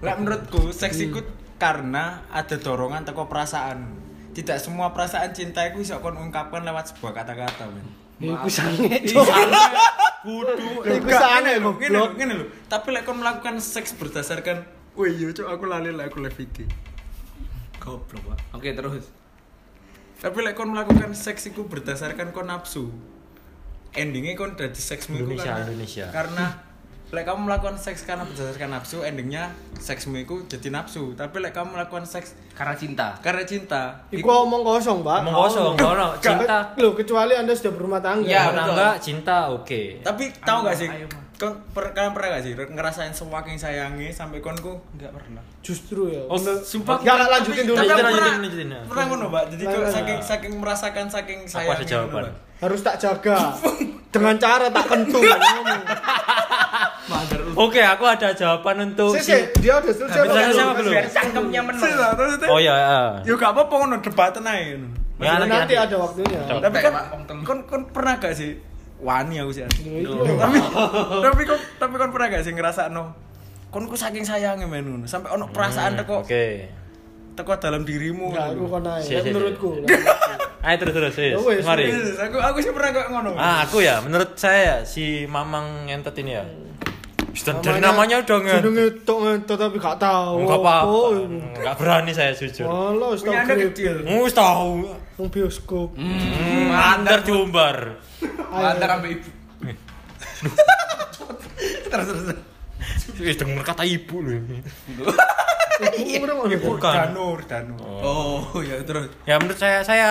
Lek 0.01 0.15
menurutku 0.17 0.69
seks 0.71 0.97
itu 0.99 1.21
karena 1.55 2.25
ada 2.27 2.57
dorongan 2.57 3.05
teko 3.05 3.25
perasaan. 3.25 4.01
Tidak 4.33 4.57
semua 4.57 4.91
perasaan 4.91 5.31
cinta 5.31 5.63
itu 5.63 5.79
bisa 5.79 5.97
kon 5.99 6.17
ungkapkan 6.17 6.59
lewat 6.61 6.91
sebuah 6.91 7.15
kata-kata, 7.15 7.69
men. 7.69 7.85
Iku 8.17 8.49
sange, 8.49 8.91
Iya. 8.99 9.21
Kudu. 10.21 10.83
Iku 10.83 11.07
sange 11.07 11.53
ngene 11.53 11.61
lho, 11.61 11.71
ngene 11.71 11.87
lho, 11.87 12.01
goblok. 12.01 12.09
ngene 12.17 12.33
lho. 12.33 12.45
Tapi 12.65 12.87
lek 12.91 13.03
kon 13.03 13.17
melakukan 13.19 13.55
seks 13.57 13.93
berdasarkan 13.93 14.65
Wih, 14.95 15.11
yo 15.13 15.27
cuk 15.29 15.43
aku 15.45 15.67
lali 15.67 15.91
lek 15.91 16.07
aku 16.07 16.19
live 16.19 16.39
iki. 16.39 16.63
Goblok, 17.85 18.21
Pak. 18.25 18.37
Oke, 18.51 18.73
terus. 18.73 19.05
Tapi 20.15 20.37
lek 20.41 20.57
kon 20.57 20.73
melakukan 20.73 21.13
seks 21.13 21.47
itu 21.47 21.61
berdasarkan 21.63 22.33
kon 22.33 22.49
nafsu. 22.49 22.89
Endingnya 23.93 24.33
kon 24.33 24.53
dadi 24.53 24.75
seksmu 24.75 25.15
itu 25.15 25.23
Indonesia, 25.29 25.53
karena 25.53 25.69
Indonesia. 25.69 26.05
karena 26.09 26.45
lek 27.05 27.23
kamu 27.23 27.39
melakukan 27.45 27.77
seks 27.77 28.03
karena 28.03 28.25
berdasarkan 28.25 28.69
nafsu, 28.73 28.99
endingnya 28.99 29.53
seksmu 29.77 30.17
itu 30.17 30.43
jadi 30.49 30.67
nafsu. 30.69 31.13
Tapi 31.13 31.35
lek 31.39 31.53
kamu 31.53 31.77
melakukan 31.77 32.03
seks 32.03 32.35
Karena 32.51 32.73
cinta. 32.73 33.15
karena 33.21 33.43
cinta, 33.43 33.95
Iku 34.09 34.25
omong 34.25 34.63
kosong, 34.63 34.99
Pak. 34.99 35.23
Omong 35.23 35.35
kosong, 35.37 35.75
kono 35.77 36.11
cinta. 36.17 36.75
Loh, 36.75 36.91
kecuali 36.91 37.35
Anda 37.35 37.53
sudah 37.53 37.71
berumah 37.71 38.01
tangga. 38.01 38.25
Ya, 38.25 38.49
enggak 38.49 38.99
cinta 38.99 39.47
oke. 39.47 40.01
Tapi 40.01 40.23
tahu 40.41 40.59
gak 40.65 40.75
sih? 40.75 40.89
ayo, 40.89 41.07
Kon 41.35 41.51
per, 41.75 41.91
kalian 41.91 42.15
pernah 42.15 42.39
gak 42.39 42.43
sih 42.47 42.53
ngerasain 42.55 43.11
saking 43.11 43.59
sayangi 43.59 44.07
sampai 44.07 44.39
konku 44.39 44.79
Enggak 44.95 45.11
pernah. 45.11 45.43
Justru 45.59 46.07
ya. 46.07 46.23
Oh, 46.25 46.39
sumpah 46.39 47.03
Gak, 47.03 47.11
gak, 47.11 47.27
lanjutin 47.27 47.63
dulu. 47.65 47.75
Lanjutin, 47.75 47.91
lanjutin, 47.97 48.15
pernah- 48.15 48.39
lanjutin, 48.39 48.67
ya. 48.71 48.81
Pernah 48.87 49.03
ngono, 49.05 49.25
Mbak. 49.27 49.43
Jadi 49.51 49.63
kok 49.65 49.75
Nah, 49.75 49.91
saking 49.91 50.15
nah. 50.15 50.23
saking 50.23 50.53
merasakan 50.55 51.05
saking 51.11 51.39
Aku 51.41 51.51
sayangnya. 51.51 51.75
ada 51.75 51.85
jawaban. 51.85 52.23
Harus 52.55 52.79
tak 52.81 52.95
jaga. 52.97 53.37
Dengan 54.15 54.35
cara 54.39 54.71
tak 54.71 54.85
kentung. 54.87 55.23
Oke, 57.55 57.79
aku 57.79 58.03
ada 58.03 58.31
jawaban 58.31 58.77
untuk 58.85 59.15
Si, 59.15 59.27
si, 59.27 59.35
dia 59.59 59.75
udah 59.77 59.91
selesai. 59.91 60.17
Habis 60.17 60.31
selesai 60.31 60.51
belum? 60.51 60.63
apa 60.65 60.73
belum? 60.75 60.91
Biar 60.91 61.07
cangkemnya 61.07 61.61
menang. 61.63 61.91
Oh 62.47 62.59
iya, 62.59 62.73
iya. 62.73 62.99
Yo 63.23 63.33
gak 63.35 63.51
apa-apa 63.51 63.73
ngono 63.75 63.95
debaten 63.99 64.43
ae. 64.43 64.75
ngono. 64.75 64.87
Ya, 65.15 65.39
Nanti, 65.39 65.75
ada 65.75 65.95
waktunya. 65.95 66.39
Tapi 66.43 66.77
kan 66.79 66.93
kon 67.43 67.59
kon 67.63 67.81
pernah 67.87 68.19
gak 68.19 68.35
sih 68.35 68.74
wani 69.05 69.37
aku 69.37 69.51
sih. 69.53 69.63
Itu. 69.85 70.17
Tapi 70.25 70.57
tapi 71.21 71.41
kon 71.45 71.59
tapi 71.77 71.93
kon 71.95 72.09
pernah 72.09 72.27
gak 72.33 72.43
sih 72.43 72.53
ngerasa 72.57 72.89
no 72.89 73.13
kon 73.69 73.85
ku 73.85 73.93
saking 73.93 74.25
sayangnya 74.25 74.65
men 74.65 74.81
ngono 74.81 75.05
sampai 75.05 75.29
ono 75.29 75.45
perasaan 75.53 75.93
teko 76.01 76.23
Hmm, 76.23 76.27
Oke. 76.27 76.45
teko 77.37 77.51
dalam 77.61 77.85
dirimu 77.85 78.33
Enggak, 78.33 78.57
aku 78.57 78.65
kon 78.65 78.83
si. 79.05 79.13
Menurutku. 79.13 79.69
Ayo 80.65 80.81
terus 80.81 80.93
terus, 80.97 81.13
Ya 81.21 81.37
wes, 81.37 81.61
yes. 81.61 81.65
Mari. 81.69 81.93
Aku 82.25 82.41
aku 82.41 82.57
sih 82.57 82.73
pernah 82.73 82.89
kok 82.89 83.13
ngono. 83.13 83.37
Ah, 83.37 83.61
aku 83.69 83.85
ya, 83.85 84.01
menurut 84.01 84.33
saya 84.33 84.81
si 84.81 85.29
Mamang 85.29 85.85
ngentot 85.85 86.17
ini 86.17 86.41
ya. 86.41 86.45
Sudah 87.37 87.61
dari 87.61 87.83
namanya 87.83 88.25
udah 88.25 88.39
ngetok 88.65 89.17
ngetok 89.21 89.57
tapi 89.61 89.77
gak 89.77 90.01
tahu. 90.01 90.41
Enggak 90.41 90.57
apa-apa. 90.65 90.97
Enggak 91.53 91.75
berani 91.77 92.11
saya 92.17 92.33
jujur. 92.33 92.65
Walah, 92.65 93.13
wis 93.13 93.21
kecil. 93.21 93.95
Mus 94.09 94.33
tahu. 94.33 94.89
Nang 95.15 95.31
bioskop. 95.31 95.95
Hmm, 95.95 96.67
Mandar 96.71 97.23
jumbar. 97.23 98.03
Antar 98.51 98.89
sampai 98.99 99.15
ibu. 99.15 99.29
terus 101.87 102.07
terus. 102.11 102.23
Wis 103.15 103.35
denger 103.39 103.63
kata 103.63 103.87
ibu 103.87 104.19
loh. 104.19 104.35
Ibu 105.95 106.23
Bukan. 106.75 106.93
Danur, 106.93 107.39
Danur. 107.47 107.79
Oh, 108.03 108.59
ya 108.59 108.79
terus. 108.83 109.11
Ya 109.23 109.39
menurut 109.39 109.55
saya 109.55 109.83
saya 109.83 110.09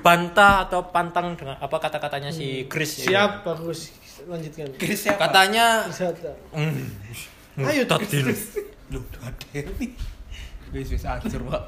bantah 0.00 0.64
atau 0.64 0.88
pantang 0.88 1.36
dengan 1.36 1.60
apa 1.60 1.76
kata-katanya 1.76 2.32
si 2.32 2.64
Chris. 2.68 3.04
ini. 3.04 3.12
Siap, 3.12 3.44
bagus. 3.44 3.92
Lanjutkan. 4.24 4.72
Chris 4.80 5.04
siapa? 5.04 5.28
Katanya 5.28 5.86
tak? 5.92 6.16
hmm, 6.56 7.68
Ayo, 7.68 7.82
tadi. 7.84 8.20
Lu 8.92 9.00
ada 9.20 9.60
nih. 9.76 10.15
Wis 10.74 10.90
wis 10.90 11.04
acur, 11.06 11.40
Pak. 11.46 11.62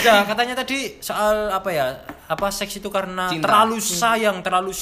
Ya, 0.00 0.24
katanya 0.30 0.54
tadi 0.56 0.96
soal 1.04 1.52
apa 1.52 1.68
ya? 1.68 1.86
Apa 2.26 2.48
seks 2.48 2.80
itu 2.80 2.88
karena 2.88 3.28
Cinta. 3.28 3.44
terlalu 3.48 3.76
sayang, 3.80 4.40
terlalu 4.40 4.72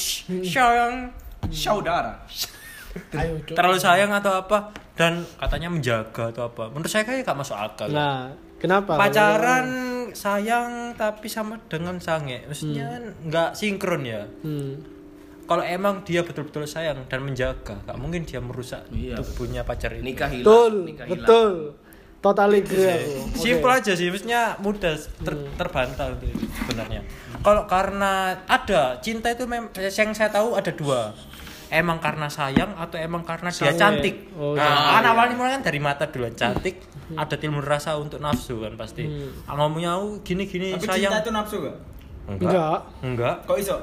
sayang, 0.45 1.11
Saudara. 1.51 2.23
Ayo, 3.13 3.37
terlalu 3.45 3.77
sayang 3.77 4.11
atau 4.15 4.33
apa? 4.43 4.73
Dan 4.97 5.23
katanya 5.37 5.69
menjaga 5.71 6.33
atau 6.33 6.49
apa? 6.49 6.73
Menurut 6.73 6.89
saya 6.91 7.05
kayak 7.05 7.23
gak 7.23 7.37
masuk 7.37 7.55
akal. 7.55 7.87
Nah, 7.87 8.33
kenapa? 8.59 8.97
Pacaran 8.97 9.67
sayang 10.11 10.97
tapi 10.97 11.29
sama 11.29 11.61
dengan 11.69 12.01
sange, 12.01 12.43
maksudnya 12.49 12.89
kan 12.89 13.03
nggak 13.29 13.49
sinkron 13.53 14.03
ya. 14.03 14.25
Hmm. 14.41 14.81
Kalau 15.49 15.65
emang 15.65 16.05
dia 16.05 16.21
betul-betul 16.21 16.69
sayang 16.69 17.09
dan 17.09 17.25
menjaga, 17.25 17.81
gak 17.81 17.97
mungkin 17.97 18.21
dia 18.21 18.37
merusak 18.37 18.85
Iya, 18.93 19.17
tubuhnya 19.17 19.65
pacar 19.65 19.97
itu. 19.97 20.05
Nikah 20.05 20.29
hilang. 20.29 20.45
Betul, 20.45 20.73
nikah 20.85 21.05
hilang. 21.09 21.25
betul. 21.25 21.53
Total 22.19 22.51
agree 22.51 22.83
aku. 22.83 23.11
Simpel 23.33 23.71
aja 23.71 23.95
sih, 23.95 24.11
maksudnya 24.11 24.59
mudah 24.59 24.91
ter- 24.97 25.47
terbantah 25.55 26.11
itu 26.13 26.27
sebenarnya. 26.53 26.99
Kalau 27.39 27.63
karena 27.63 28.11
ada 28.43 28.99
cinta 28.99 29.31
itu 29.31 29.47
mem- 29.47 29.71
yang 29.71 30.11
saya 30.11 30.27
tahu 30.27 30.51
ada 30.53 30.67
dua. 30.69 31.15
Emang 31.69 32.01
karena 32.01 32.25
sayang 32.27 32.73
atau 32.75 32.97
emang 32.97 33.21
karena 33.21 33.47
dia 33.47 33.71
cantik. 33.71 34.33
Oh, 34.33 34.51
nah, 34.51 34.97
kan 34.97 35.05
awalnya 35.05 35.37
mulai 35.37 35.53
kan 35.53 35.63
dari 35.63 35.77
mata 35.77 36.09
duluan 36.09 36.33
cantik, 36.33 36.81
ada 37.13 37.35
timbul 37.37 37.61
rasa 37.61 37.93
untuk 37.95 38.17
nafsu 38.17 38.59
kan 38.59 38.73
pasti. 38.73 39.05
Ah, 39.45 39.53
Ngomongnya 39.55 39.95
"Oh, 39.95 40.17
gini-gini 40.19 40.73
Tapi 40.73 40.83
sayang. 40.83 41.13
cinta 41.13 41.21
itu 41.21 41.31
nafsu 41.31 41.55
gak? 41.61 41.75
Enggak. 42.27 42.79
Enggak. 42.99 43.35
Kok 43.45 43.57
iso? 43.57 43.77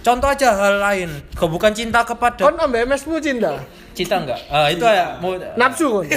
Contoh 0.00 0.26
aja 0.26 0.48
hal 0.50 0.80
lain. 0.80 1.10
Kau 1.32 1.44
bukan 1.46 1.70
cinta 1.70 2.00
kepada 2.00 2.40
Kon 2.40 2.56
ambek 2.56 2.88
MS-mu 2.88 3.20
cinta. 3.20 3.60
cinta 3.92 4.16
enggak? 4.16 4.40
Ah, 4.48 4.66
itu 4.66 4.80
ya 4.80 5.18
mau 5.18 5.36
Nafsu 5.54 5.92
kon. 5.92 6.06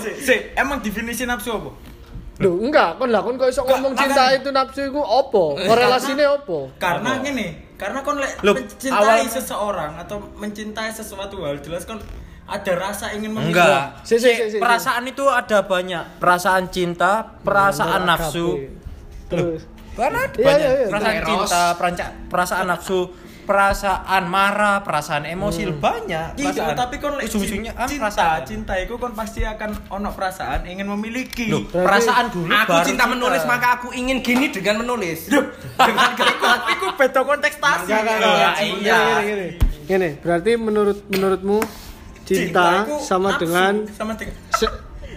Sih, 0.00 0.14
sih, 0.18 0.38
emang 0.54 0.80
definisi 0.80 1.22
nafsu 1.22 1.52
apa? 1.52 1.70
Duh, 2.38 2.56
enggak, 2.56 2.96
kon 2.96 3.10
lah 3.10 3.20
kon 3.20 3.36
kok 3.36 3.46
iso 3.46 3.62
ngomong 3.62 3.92
cinta 3.92 4.32
itu 4.32 4.48
nafsu 4.48 4.80
iku 4.84 4.98
opo? 4.98 5.54
Korelasine 5.54 6.24
opo? 6.32 6.72
Karena 6.76 7.14
Apa? 7.14 7.22
gini, 7.22 7.46
karena 7.74 8.00
kon 8.00 8.16
lek 8.16 8.40
Loh, 8.40 8.54
mencintai 8.54 8.96
awal- 9.20 9.28
seseorang 9.28 9.92
atau 9.98 10.16
mencintai 10.34 10.88
sesuatu 10.88 11.44
hal 11.44 11.60
jelas 11.60 11.84
kon 11.84 12.00
ada 12.48 12.72
rasa 12.74 13.12
ingin 13.12 13.30
memiliki. 13.30 13.52
Enggak. 13.52 14.00
Si, 14.00 14.16
si, 14.16 14.30
si, 14.32 14.44
si. 14.48 14.56
Perasaan 14.56 15.04
itu 15.04 15.28
ada 15.28 15.60
banyak. 15.60 16.16
Perasaan 16.16 16.72
cinta, 16.72 17.36
perasaan 17.44 18.08
nafsu. 18.08 18.56
Terus. 19.28 19.62
Karena 19.98 20.18
ada 20.22 20.32
Iya, 20.32 20.46
banyak. 20.46 20.62
iya, 20.62 20.70
iya. 20.72 20.86
Perasaan 20.86 21.14
Eros. 21.16 21.26
cinta, 21.26 21.62
peranca- 21.74 22.12
perasaan 22.30 22.66
nafsu, 22.66 23.00
perasaan 23.42 24.24
marah, 24.24 24.76
perasaan 24.80 25.24
emosi 25.24 25.62
banyak. 25.74 26.36
Iya, 26.36 26.52
perasaan. 26.52 26.76
tapi 26.76 26.94
kon 26.96 27.16
ujung-ujungnya 27.16 27.72
kan 27.72 27.88
cinta, 27.88 28.02
perasaan. 28.06 28.40
cinta 28.44 28.72
itu 28.76 28.94
kon 28.94 29.12
pasti 29.12 29.40
akan 29.42 29.70
ono 29.90 30.12
perasaan 30.12 30.60
ingin 30.64 30.86
memiliki. 30.86 31.48
Loh, 31.48 31.64
perasaan 31.64 32.28
dulu 32.28 32.46
Aku 32.46 32.70
baru 32.70 32.84
cinta 32.84 33.04
menulis 33.04 33.42
maka 33.42 33.66
aku 33.74 33.88
ingin 33.90 34.20
gini 34.20 34.48
dengan 34.48 34.84
menulis. 34.84 35.32
Dengan 35.78 36.12
iku 36.14 36.24
iku 36.68 36.86
beda 36.94 37.20
kontestasi. 37.22 37.88
Enggak. 37.88 38.18
iya. 38.20 38.48
Gini, 38.54 38.76
gini, 38.78 39.24
gini. 39.24 39.48
Gini, 39.82 40.08
berarti 40.20 40.50
menurut 40.54 40.98
menurutmu 41.08 41.58
cinta, 42.22 42.84
itu 42.84 43.00
sama 43.00 43.40
dengan 43.40 43.88
sama 43.88 44.12
dengan 44.12 44.36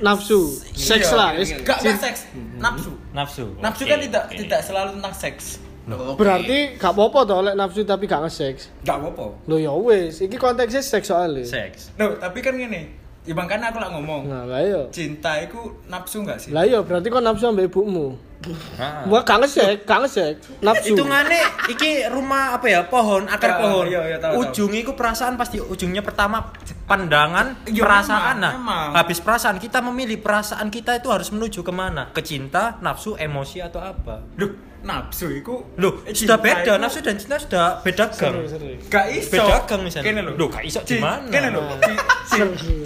nafsu, 0.01 0.41
seks 0.71 1.07
Iya, 1.07 1.17
lah. 1.17 1.29
gini, 1.31 1.41
Is- 1.41 1.49
gini. 1.49 1.59
Enggak, 1.61 1.77
seks, 1.97 2.19
nafsu. 2.57 2.91
nafsu. 3.13 3.45
Nafsu 3.57 3.83
kan 3.85 3.99
tidak 3.99 4.23
tidak 4.29 4.59
selalu 4.61 4.89
tentang 4.97 5.13
seks. 5.13 5.45
Oke. 5.81 6.13
Berarti 6.15 6.77
gak 6.77 6.93
apa-apa 6.93 7.19
toh 7.25 7.41
lek 7.41 7.55
nafsu 7.57 7.81
tapi 7.81 8.05
gak 8.05 8.21
nge-seks. 8.21 8.69
Gak 8.85 9.01
apa-apa. 9.01 9.33
Lho 9.45 9.57
ya 9.57 9.73
wis, 9.73 10.21
iki 10.21 10.37
konteksnya 10.37 10.79
seks 10.79 11.09
soalnya. 11.09 11.41
Seks. 11.41 11.89
No, 11.97 12.15
tapi 12.15 12.39
kan 12.39 12.53
gini. 12.53 12.85
Ya 13.21 13.33
makanya 13.33 13.69
aku 13.69 13.77
lah 13.77 13.89
ngomong. 13.93 14.25
Nah, 14.25 14.45
lah 14.45 14.61
iya. 14.61 14.81
Cinta 14.89 15.37
itu 15.37 15.57
nafsu 15.85 16.21
gak 16.21 16.37
sih? 16.37 16.49
Lah 16.49 16.65
iya, 16.65 16.81
berarti 16.81 17.05
kok 17.05 17.21
nafsu 17.21 17.45
ambek 17.45 17.69
ibumu. 17.69 18.17
Nah. 18.41 19.05
Gua 19.05 19.21
gak 19.21 19.37
nge-seks. 19.37 19.85
Nafsu. 20.59 20.93
Hitungane 20.93 21.39
iki 21.67 22.09
rumah 22.09 22.57
apa 22.57 22.65
ya? 22.65 22.81
Pohon, 22.83 23.29
akar 23.29 23.53
Ya, 23.53 23.57
pohon. 23.59 23.85
iya, 23.85 24.01
iya, 24.07 24.17
tahu, 24.17 24.33
tahu. 24.33 24.41
Ujung 24.47 24.71
iku 24.73 24.91
perasaan 24.93 25.37
pasti 25.37 25.57
ujungnya 25.57 26.01
pertama 26.01 26.49
pandangan, 26.83 27.65
Iya, 27.65 27.81
perasaan. 27.81 28.35
memang, 28.37 28.41
nah. 28.41 28.53
memang. 28.57 28.87
Habis 28.97 29.19
perasaan 29.19 29.57
kita 29.57 29.79
memilih 29.81 30.17
perasaan 30.17 30.67
kita 30.67 30.97
itu 30.97 31.07
harus 31.07 31.29
menuju 31.29 31.61
ke 31.61 31.69
mana? 31.69 32.09
Ke 32.09 32.21
cinta, 32.21 32.77
nafsu, 32.79 33.13
emosi 33.13 33.61
atau 33.61 33.77
apa? 33.77 34.25
Loh, 34.35 34.51
nafsu 34.81 35.29
itu 35.29 35.53
Loh, 35.77 36.01
eh, 36.03 36.11
sudah 36.11 36.41
beda. 36.41 36.65
itu 36.65 36.81
Nafsu 36.81 36.99
dan 36.99 37.15
cinta 37.15 37.37
sudah 37.37 37.77
beda 37.79 38.09
gang. 38.09 38.41
Gak 38.89 39.05
iso. 39.11 39.37
Beda 39.37 39.57
gang 39.63 39.81
misalnya. 39.81 40.05
Kene 40.09 40.19
lho. 40.25 40.33
Gak 40.49 40.63
iso 40.65 40.79
Cin- 40.81 40.97
gimana? 40.97 41.29
Kene 41.29 41.47
lho. 41.53 41.61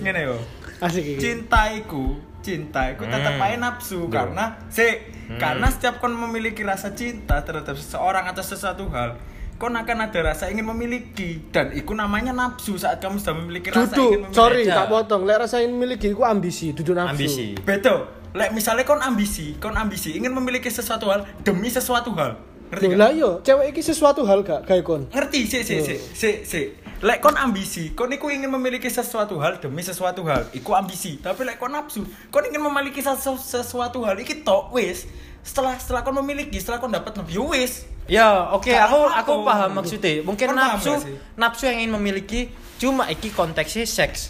Kene 0.03 0.19
yo. 0.21 0.35
Asik. 0.75 1.15
Cinta 1.17 1.71
iku, 1.71 2.19
cinta 2.45 2.85
iku 2.87 3.03
tetap 3.03 3.33
Hmm. 3.33 3.41
aja 3.41 3.57
nafsu 3.57 4.05
Loh. 4.05 4.13
karena 4.13 4.61
se 4.69 5.09
Hmm. 5.25 5.41
karena 5.41 5.65
setiap 5.67 5.97
kon 5.97 6.13
memiliki 6.13 6.61
rasa 6.61 6.93
cinta 6.93 7.41
terhadap 7.41 7.73
seseorang 7.73 8.29
atau 8.29 8.39
sesuatu 8.39 8.85
hal, 8.87 9.17
kon 9.57 9.73
akan 9.73 10.05
ada 10.05 10.19
rasa 10.21 10.47
ingin 10.47 10.61
memiliki 10.63 11.41
dan 11.49 11.73
iku 11.73 11.91
namanya 11.91 12.29
nafsu 12.29 12.77
saat 12.77 13.01
kamu 13.01 13.17
sudah 13.17 13.33
memiliki 13.35 13.73
rasa 13.73 13.89
ingin 13.89 13.97
Duduk, 13.97 14.11
memiliki. 14.21 14.37
sorry, 14.37 14.63
tak 14.63 14.85
potong. 14.85 15.25
Lek 15.25 15.37
rasa 15.41 15.55
ingin 15.57 15.73
memiliki 15.73 16.07
iku 16.07 16.21
ambisi, 16.21 16.69
duduk 16.71 16.93
nafsu. 16.93 17.17
Ambisi. 17.17 17.47
Betul. 17.57 18.05
Lek 18.31 18.51
misalnya 18.51 18.83
kon 18.83 18.99
ambisi, 18.99 19.55
kon 19.57 19.73
ambisi 19.73 20.13
ingin 20.13 20.29
memiliki 20.29 20.67
sesuatu 20.67 21.07
hal 21.07 21.25
demi 21.41 21.67
sesuatu 21.67 22.13
hal. 22.13 22.37
Ngerti 22.75 22.85
gak? 22.87 22.97
lah 22.97 23.09
iya, 23.09 23.31
cewek 23.41 23.65
iki 23.71 23.81
sesuatu 23.81 24.21
hal 24.23 24.39
gak 24.41 24.61
kayak 24.63 24.83
kon. 24.83 25.07
ngerti 25.07 25.41
sih 25.47 25.61
sih 25.61 25.79
sih 25.79 25.97
sih 26.11 26.35
sih 26.43 26.65
lek 26.97 27.19
kon 27.19 27.33
ambisi 27.33 27.91
kon 27.91 28.07
iku 28.09 28.27
ingin 28.27 28.47
memiliki 28.47 28.87
sesuatu 28.87 29.35
hal 29.37 29.57
demi 29.57 29.79
sesuatu 29.79 30.23
hal 30.23 30.47
iku 30.51 30.73
ambisi 30.73 31.17
tapi 31.17 31.43
lek 31.43 31.55
kon 31.55 31.69
nafsu 31.69 32.03
kon 32.27 32.43
ingin 32.43 32.59
memiliki 32.61 32.99
sesu- 32.99 33.35
sesuatu 33.37 33.99
hal 34.01 34.15
iki 34.15 34.41
tok 34.41 34.71
wis 34.71 35.07
setelah 35.39 35.75
setelah 35.75 36.01
kon 36.01 36.15
memiliki 36.15 36.55
setelah 36.55 36.77
kon 36.77 36.89
dapat 36.89 37.15
nafsu 37.15 37.31
ya 37.31 37.43
wis 37.45 37.73
Ya, 38.05 38.53
oke, 38.53 38.69
Gak 38.69 38.85
aku 38.85 39.01
aku 39.09 39.33
paham 39.41 39.81
maksudnya. 39.81 40.21
Mungkin 40.21 40.45
Kon 40.45 40.53
nafsu 40.53 40.93
nafsu 41.33 41.65
yang 41.65 41.81
ingin 41.81 41.97
memiliki 41.97 42.53
cuma 42.77 43.09
iki 43.09 43.33
konteksnya 43.33 43.81
seks. 43.81 44.29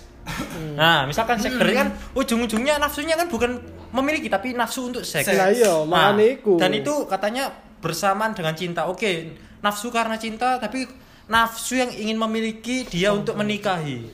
Nah, 0.74 1.04
misalkan 1.04 1.36
seks 1.38 1.60
berarti 1.60 1.76
kan 1.76 1.92
ujung-ujungnya 2.16 2.80
nafsunya 2.80 3.20
kan 3.20 3.28
bukan 3.28 3.60
memiliki 3.92 4.32
tapi 4.32 4.56
nafsu 4.56 4.88
untuk 4.88 5.04
seks. 5.04 5.28
Lah 5.28 5.52
iya, 5.52 5.84
Nah. 5.84 6.16
Dan 6.56 6.72
itu 6.72 7.04
katanya 7.06 7.52
bersamaan 7.86 8.34
dengan 8.34 8.58
cinta. 8.58 8.90
Oke, 8.90 9.38
nafsu 9.62 9.94
karena 9.94 10.18
cinta 10.18 10.58
tapi 10.58 10.90
nafsu 11.30 11.78
yang 11.78 11.94
ingin 11.94 12.18
memiliki 12.18 12.82
dia 12.90 13.14
untuk 13.14 13.38
menikahi. 13.38 14.10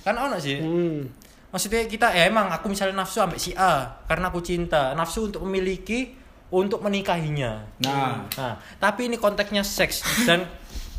Kan 0.00 0.16
ono 0.16 0.40
sih. 0.40 0.56
Hmm. 0.56 1.04
Maksudnya 1.52 1.84
kita 1.84 2.14
ya 2.16 2.30
emang 2.30 2.48
aku 2.48 2.72
misalnya 2.72 3.04
nafsu 3.04 3.20
ambek 3.20 3.36
si 3.36 3.52
A 3.58 4.00
karena 4.08 4.32
aku 4.32 4.40
cinta, 4.40 4.96
nafsu 4.96 5.28
untuk 5.28 5.44
memiliki 5.44 6.16
untuk 6.50 6.80
menikahinya. 6.80 7.62
nah 7.82 8.26
Nah, 8.34 8.54
tapi 8.80 9.12
ini 9.12 9.20
konteksnya 9.20 9.62
seks 9.62 10.02
dan 10.28 10.46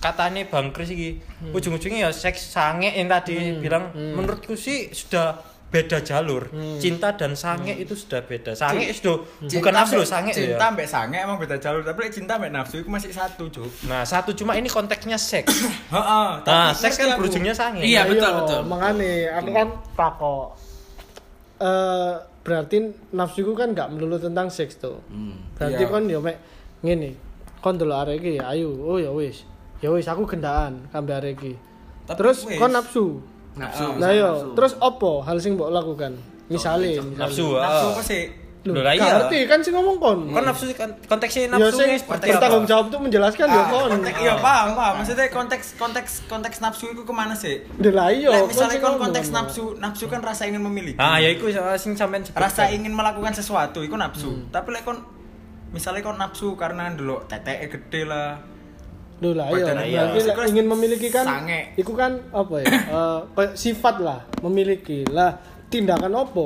katanya 0.02 0.44
Bang 0.50 0.74
Kris 0.74 0.92
iki 0.92 1.22
ujung-ujungnya 1.54 2.08
ya 2.08 2.12
seks 2.12 2.52
sange 2.52 2.90
yang 2.90 3.08
tadi 3.08 3.62
bilang 3.62 3.94
menurutku 3.94 4.58
sih 4.58 4.90
sudah 4.92 5.38
beda 5.72 6.04
jalur. 6.04 6.52
Cinta 6.78 7.16
dan 7.16 7.32
sange 7.32 7.72
itu 7.72 7.96
sudah 7.96 8.20
beda. 8.22 8.52
Sange 8.52 8.92
itu 8.92 9.24
bukan 9.40 9.72
nafsu 9.72 9.96
loh, 9.96 10.04
sange 10.04 10.36
cinta 10.36 10.68
ya. 10.68 10.76
mbek 10.76 10.84
sange 10.84 11.16
emang 11.16 11.40
beda 11.40 11.56
jalur 11.56 11.80
tapi 11.80 12.12
cinta 12.12 12.36
mbek 12.36 12.52
nafsu 12.52 12.84
iku 12.84 12.92
masih 12.92 13.08
satu 13.10 13.48
cuk 13.48 13.72
Nah, 13.88 14.04
satu 14.04 14.36
cuma 14.36 14.60
ini 14.60 14.68
konteksnya 14.68 15.16
seks. 15.16 15.48
heeh 15.96 16.28
Nah, 16.44 16.76
tapi 16.76 16.76
seks 16.76 17.00
kan 17.00 17.16
berujungnya 17.16 17.56
sange. 17.56 17.82
Iya, 17.82 18.04
betul, 18.04 18.30
betul. 18.44 18.60
Makanya 18.68 19.40
aku 19.40 19.50
kan 19.56 19.68
takok. 19.96 20.48
Eh 21.62 22.14
berarti 22.42 22.78
nafsuku 23.14 23.54
kan 23.54 23.72
gak 23.72 23.94
melulu 23.94 24.18
tentang 24.18 24.50
seks 24.50 24.76
tuh. 24.76 25.00
Berarti 25.56 25.84
Iya. 25.86 25.92
kon 25.94 26.04
yo 26.10 26.20
mek 26.20 26.36
ngene. 26.82 27.16
Kon 27.62 27.78
delok 27.78 28.10
arek 28.10 28.20
iki 28.20 28.42
ya 28.42 28.50
ayo, 28.52 28.74
oh 28.76 28.98
ya 28.98 29.14
wis. 29.14 29.46
Ya 29.80 29.88
wis 29.88 30.10
aku 30.10 30.28
gendaan 30.28 30.90
kambe 30.92 31.14
arek 31.14 31.38
iki. 31.38 31.54
Tapi 32.04 32.18
Terus 32.18 32.44
kon 32.60 32.74
nafsu. 32.74 33.22
Nafsu. 33.52 33.86
Lah 34.00 34.12
yo, 34.16 34.56
terus 34.56 34.80
opo 34.80 35.20
hal 35.22 35.38
sing 35.40 35.60
mbok 35.60 35.70
lakukan? 35.70 36.16
Misale. 36.48 36.96
Nafsu. 36.96 37.16
nafsu 37.20 37.46
ah. 37.60 37.92
apa 37.92 38.04
sih 38.04 38.24
Loh, 38.62 38.78
lah 38.86 38.94
iya. 38.94 39.18
ngerti 39.26 39.50
kan 39.50 39.58
sing 39.58 39.74
ngomong 39.74 39.98
kon. 39.98 40.20
Kan 40.38 40.46
nafsu 40.46 40.70
kan 40.78 40.94
konteksnya 41.10 41.50
Ya 41.50 41.58
nafsu 41.58 41.82
sing 41.82 41.90
ini 41.90 41.98
seperti 41.98 42.30
bertanggung 42.30 42.66
jawab 42.70 42.86
tuh 42.94 43.00
menjelaskan 43.02 43.48
ya 43.50 43.58
Ah, 43.58 43.66
kon. 43.74 43.90
konteks 43.90 44.18
iya 44.22 44.34
paham 44.38 44.70
paham 44.78 44.94
maksudnya 45.02 45.26
konteks 45.34 45.66
konteks 45.82 46.12
konteks 46.30 46.58
nafsu 46.62 46.86
itu 46.94 47.02
ke 47.02 47.10
mana 47.10 47.34
sih 47.34 47.66
Lah 47.82 48.14
iya, 48.14 48.30
kon 48.30 48.46
misalnya 48.54 48.78
kon 48.78 49.02
konteks 49.02 49.34
nafsu 49.34 49.64
nafsu 49.82 50.06
kan 50.06 50.22
rasa 50.22 50.46
ingin 50.46 50.62
memiliki 50.62 51.02
Ah, 51.02 51.18
ya 51.18 51.34
iku 51.34 51.50
sing 51.82 51.98
sampean 51.98 52.22
rasa 52.38 52.70
ingin 52.70 52.94
melakukan 52.94 53.34
sesuatu 53.34 53.82
itu 53.82 53.98
nafsu 53.98 54.46
tapi 54.54 54.78
lek 54.78 54.86
kon 54.86 55.02
misalnya 55.74 56.06
kon 56.06 56.22
nafsu 56.22 56.54
karena 56.54 56.94
dulu 56.94 57.26
tete 57.26 57.66
gede 57.66 58.06
lah 58.06 58.46
Loh 59.22 59.38
lah 59.38 59.54
iya, 59.54 59.78
iya. 59.86 60.34
ingin 60.50 60.66
memiliki 60.66 61.14
kan 61.14 61.26
sange. 61.30 61.78
itu 61.78 61.94
kan 61.94 62.18
apa 62.34 62.66
ya? 62.66 62.74
kayak 63.38 63.54
sifat 63.54 64.02
lah, 64.02 64.26
memiliki. 64.42 65.06
Lah 65.06 65.38
tindakan 65.70 66.26
apa? 66.26 66.46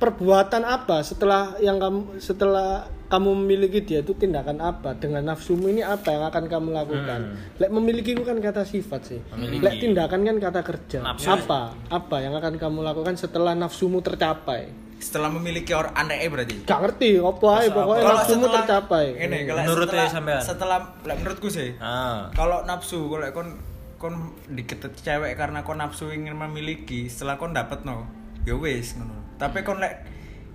Perbuatan 0.00 0.64
apa 0.64 1.04
setelah 1.04 1.60
yang 1.60 1.76
kamu 1.76 2.18
setelah 2.18 2.88
kamu 3.12 3.30
memiliki 3.36 3.84
dia 3.84 4.00
itu 4.00 4.16
tindakan 4.16 4.58
apa 4.64 4.96
dengan 4.96 5.22
nafsumu 5.28 5.68
ini 5.68 5.84
apa 5.84 6.08
yang 6.08 6.24
akan 6.24 6.44
kamu 6.48 6.68
lakukan? 6.72 7.20
Lek 7.60 7.70
memiliki 7.70 8.16
itu 8.16 8.24
kan 8.24 8.40
kata 8.40 8.64
sifat 8.64 9.00
sih. 9.04 9.20
Memiliki. 9.36 9.60
Lek 9.60 9.74
tindakan 9.84 10.20
kan 10.24 10.36
kata 10.40 10.60
kerja. 10.64 10.98
Nafsu. 11.04 11.28
Apa? 11.28 11.76
Apa 11.92 12.16
yang 12.24 12.32
akan 12.32 12.56
kamu 12.56 12.80
lakukan 12.80 13.14
setelah 13.20 13.52
nafsumu 13.52 14.00
tercapai? 14.00 14.72
Setelah 15.04 15.28
memiliki 15.28 15.70
orang 15.70 15.92
aneh 15.92 16.24
berarti 16.24 16.64
Gak 16.64 16.80
ngerti 16.80 17.20
apa 17.20 17.46
aja 17.54 17.68
pokoknya 17.70 18.00
Kalau 18.00 18.16
nafsumu 18.16 18.40
setelah- 18.40 18.56
tercapai. 18.58 19.04
ini 19.18 19.38
kalau 19.44 19.60
Menurut 19.60 19.86
setelah, 19.86 20.00
ya 20.00 20.08
sampean? 20.10 20.40
setelah 20.40 20.78
menurutku 21.04 21.48
sih 21.48 21.70
Ah. 21.76 22.32
kalau 22.32 22.64
nafsu 22.64 23.00
kalau 23.06 23.28
kon 23.30 23.48
kon 23.94 24.14
diketet 24.48 24.96
cewek 24.96 25.32
karena 25.34 25.60
kon 25.60 25.76
nafsu 25.76 26.08
ingin 26.08 26.32
memiliki 26.34 27.04
setelah 27.06 27.36
kon 27.36 27.52
dapet 27.52 27.84
no 27.84 28.08
ya 28.42 28.52
wis 28.54 28.94
ngono 28.94 29.12
tapi 29.34 29.60
kon 29.60 29.76
lek 29.76 30.00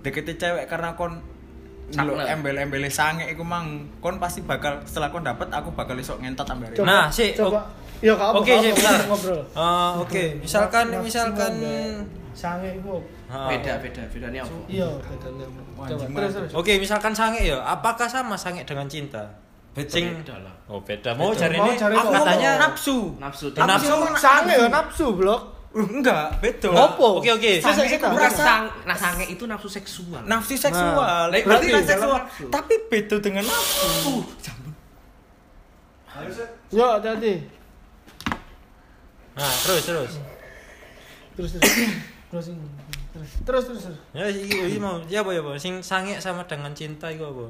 deketi 0.00 0.34
cewek 0.34 0.66
karena 0.66 0.94
kon 0.94 1.22
Sakna. 1.90 2.14
Ndelok 2.14 2.30
embel-embele 2.30 2.86
sange 2.88 3.26
iku 3.26 3.42
mang 3.42 3.66
kon 3.98 4.16
pasti 4.16 4.42
bakal 4.42 4.78
setelah 4.84 5.10
kon 5.10 5.22
dapet 5.22 5.50
aku 5.50 5.70
bakal 5.72 5.94
esok 5.96 6.18
ngentot 6.18 6.46
ambare 6.46 6.70
Coba- 6.72 6.86
Nah, 6.86 7.04
sih, 7.10 7.34
coba. 7.34 7.66
Ya. 7.98 8.14
Oke, 8.14 8.54
sih, 8.56 8.70
ngobrol. 9.04 9.42
Ah, 9.52 9.98
oke. 9.98 10.38
Misalkan 10.38 10.86
misalkan 10.96 11.52
sange 12.32 12.78
iku. 12.78 13.02
Beda, 13.30 13.78
beda, 13.78 14.02
bedanya 14.10 14.42
apa? 14.42 14.56
iya 14.66 14.88
bedanya 14.90 15.46
terus 15.86 16.32
terus 16.34 16.50
Oke, 16.50 16.82
misalkan 16.82 17.14
sange 17.14 17.46
ya, 17.46 17.62
apakah 17.62 18.10
sama 18.10 18.34
sange 18.34 18.66
dengan 18.66 18.90
cinta? 18.90 19.22
Sing 19.86 20.10
Beda 20.10 20.34
lah. 20.42 20.54
Oh, 20.66 20.82
beda. 20.82 21.14
Mau 21.14 21.30
Beda. 21.30 21.46
cari 21.46 21.56
ini 21.56 21.72
aku 21.78 22.10
katanya 22.10 22.50
nafsu 22.58 23.14
Nafsu. 23.22 23.46
Nafsu 23.54 23.94
sange 24.18 24.54
ya 24.58 24.66
nafsu 24.66 25.14
blok 25.14 25.42
Uh, 25.70 25.86
enggak 25.86 26.34
beda 26.42 26.66
Apa? 26.74 27.22
Oke, 27.22 27.30
oke. 27.30 27.62
Sange 27.62 27.86
itu 27.86 28.02
Sang, 28.34 28.66
nah 28.82 28.96
sange 28.98 29.22
itu 29.30 29.46
nafsu 29.46 29.70
seksual. 29.70 30.26
nafsu 30.26 30.58
seksual 30.58 31.30
Nah, 31.30 31.38
berarti 31.46 31.70
dalam 31.70 31.86
seksual 31.86 32.18
nafsu. 32.26 32.50
tapi 32.50 32.74
beda 32.90 33.22
dengan 33.22 33.46
nafsu 33.46 34.26
yo 36.74 36.98
hati 36.98 37.34
Nah, 39.30 39.52
terus 39.62 39.82
terus. 39.86 40.12
terus 41.38 41.50
terus 41.54 41.70
terus 42.34 42.46
ini. 42.50 42.66
Terus 43.10 43.30
terus 43.42 43.64
terus 43.66 43.82
terus. 43.90 43.98
Ya, 44.14 44.26
iki 44.30 44.56
iki 44.70 44.78
mau. 44.78 44.98
Ya 45.10 45.20
apa 45.26 45.30
ya, 45.34 45.42
apa? 45.42 45.58
Sing 45.58 45.82
sange 45.82 46.18
sama 46.22 46.46
dengan 46.46 46.70
cinta 46.74 47.10
itu 47.10 47.22
apa? 47.26 47.46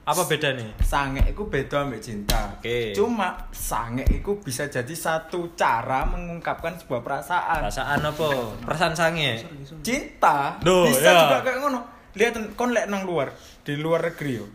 Apa 0.00 0.26
beda 0.26 0.56
nih? 0.58 0.66
sange 0.82 1.22
itu 1.28 1.44
beda 1.46 1.86
ambek 1.86 2.02
cinta 2.02 2.56
Oke. 2.58 2.90
cuma 2.96 3.36
sange 3.54 4.02
itu 4.10 4.32
bisa 4.42 4.66
jadi 4.66 4.90
satu 4.90 5.54
cara 5.54 6.02
mengungkapkan 6.08 6.74
sebuah 6.74 7.04
perasaan 7.04 7.62
Perasaan 7.68 8.00
apa? 8.02 8.28
Perasaan 8.64 8.96
sange. 8.96 9.38
cinta 9.86 10.58
Duh, 10.64 10.88
bisa 10.88 11.04
ya. 11.04 11.14
juga 11.28 11.38
kayak 11.46 11.58
ngono 11.62 11.80
lihat 12.16 12.34
kon 12.58 12.74
lek 12.74 12.90
nang 12.90 13.06
luar 13.06 13.30
di 13.62 13.78
luar 13.78 14.02
negeri 14.02 14.42
yo 14.42 14.46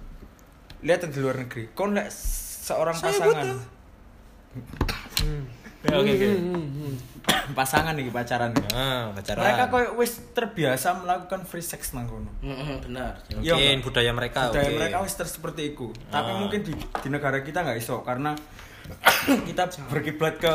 lihat 0.83 1.07
di 1.07 1.19
luar 1.23 1.39
negeri 1.39 1.71
kon 1.71 1.95
lek 1.95 2.11
seorang 2.11 2.97
Saya 2.97 3.15
pasangan 3.15 3.47
buta. 3.47 3.55
Ya, 5.85 5.95
oke 5.95 6.11
oke. 6.11 6.27
Hmm, 6.27 6.41
hmm, 6.49 6.67
hmm. 6.71 6.93
pasangan 7.57 7.93
nih 7.93 8.09
pacaran 8.09 8.49
nih. 8.51 8.65
Ah, 8.71 9.09
pacaran. 9.11 9.41
mereka 9.41 9.63
koyo 9.67 9.89
wis 9.95 10.11
terbiasa 10.31 10.87
melakukan 10.97 11.41
free 11.43 11.61
sex 11.63 11.93
nang 11.93 12.05
kono 12.05 12.29
benar. 12.81 13.21
Iya, 13.35 13.53
Mungkin 13.53 13.69
Mbak. 13.75 13.85
budaya 13.85 14.11
mereka. 14.11 14.39
budaya 14.49 14.65
oke. 14.67 14.77
mereka 14.77 14.97
wis 14.99 15.13
ter 15.13 15.27
seperti 15.27 15.61
itu 15.71 15.87
tapi 16.07 16.29
Ah. 16.29 16.37
mungkin 16.37 16.59
di, 16.61 16.73
di 16.73 17.07
negara 17.07 17.39
kita 17.39 17.61
nggak 17.61 17.77
iso 17.77 18.01
karena 18.01 18.33
kita 19.47 19.63
berkiblat 19.87 20.37
ke 20.37 20.53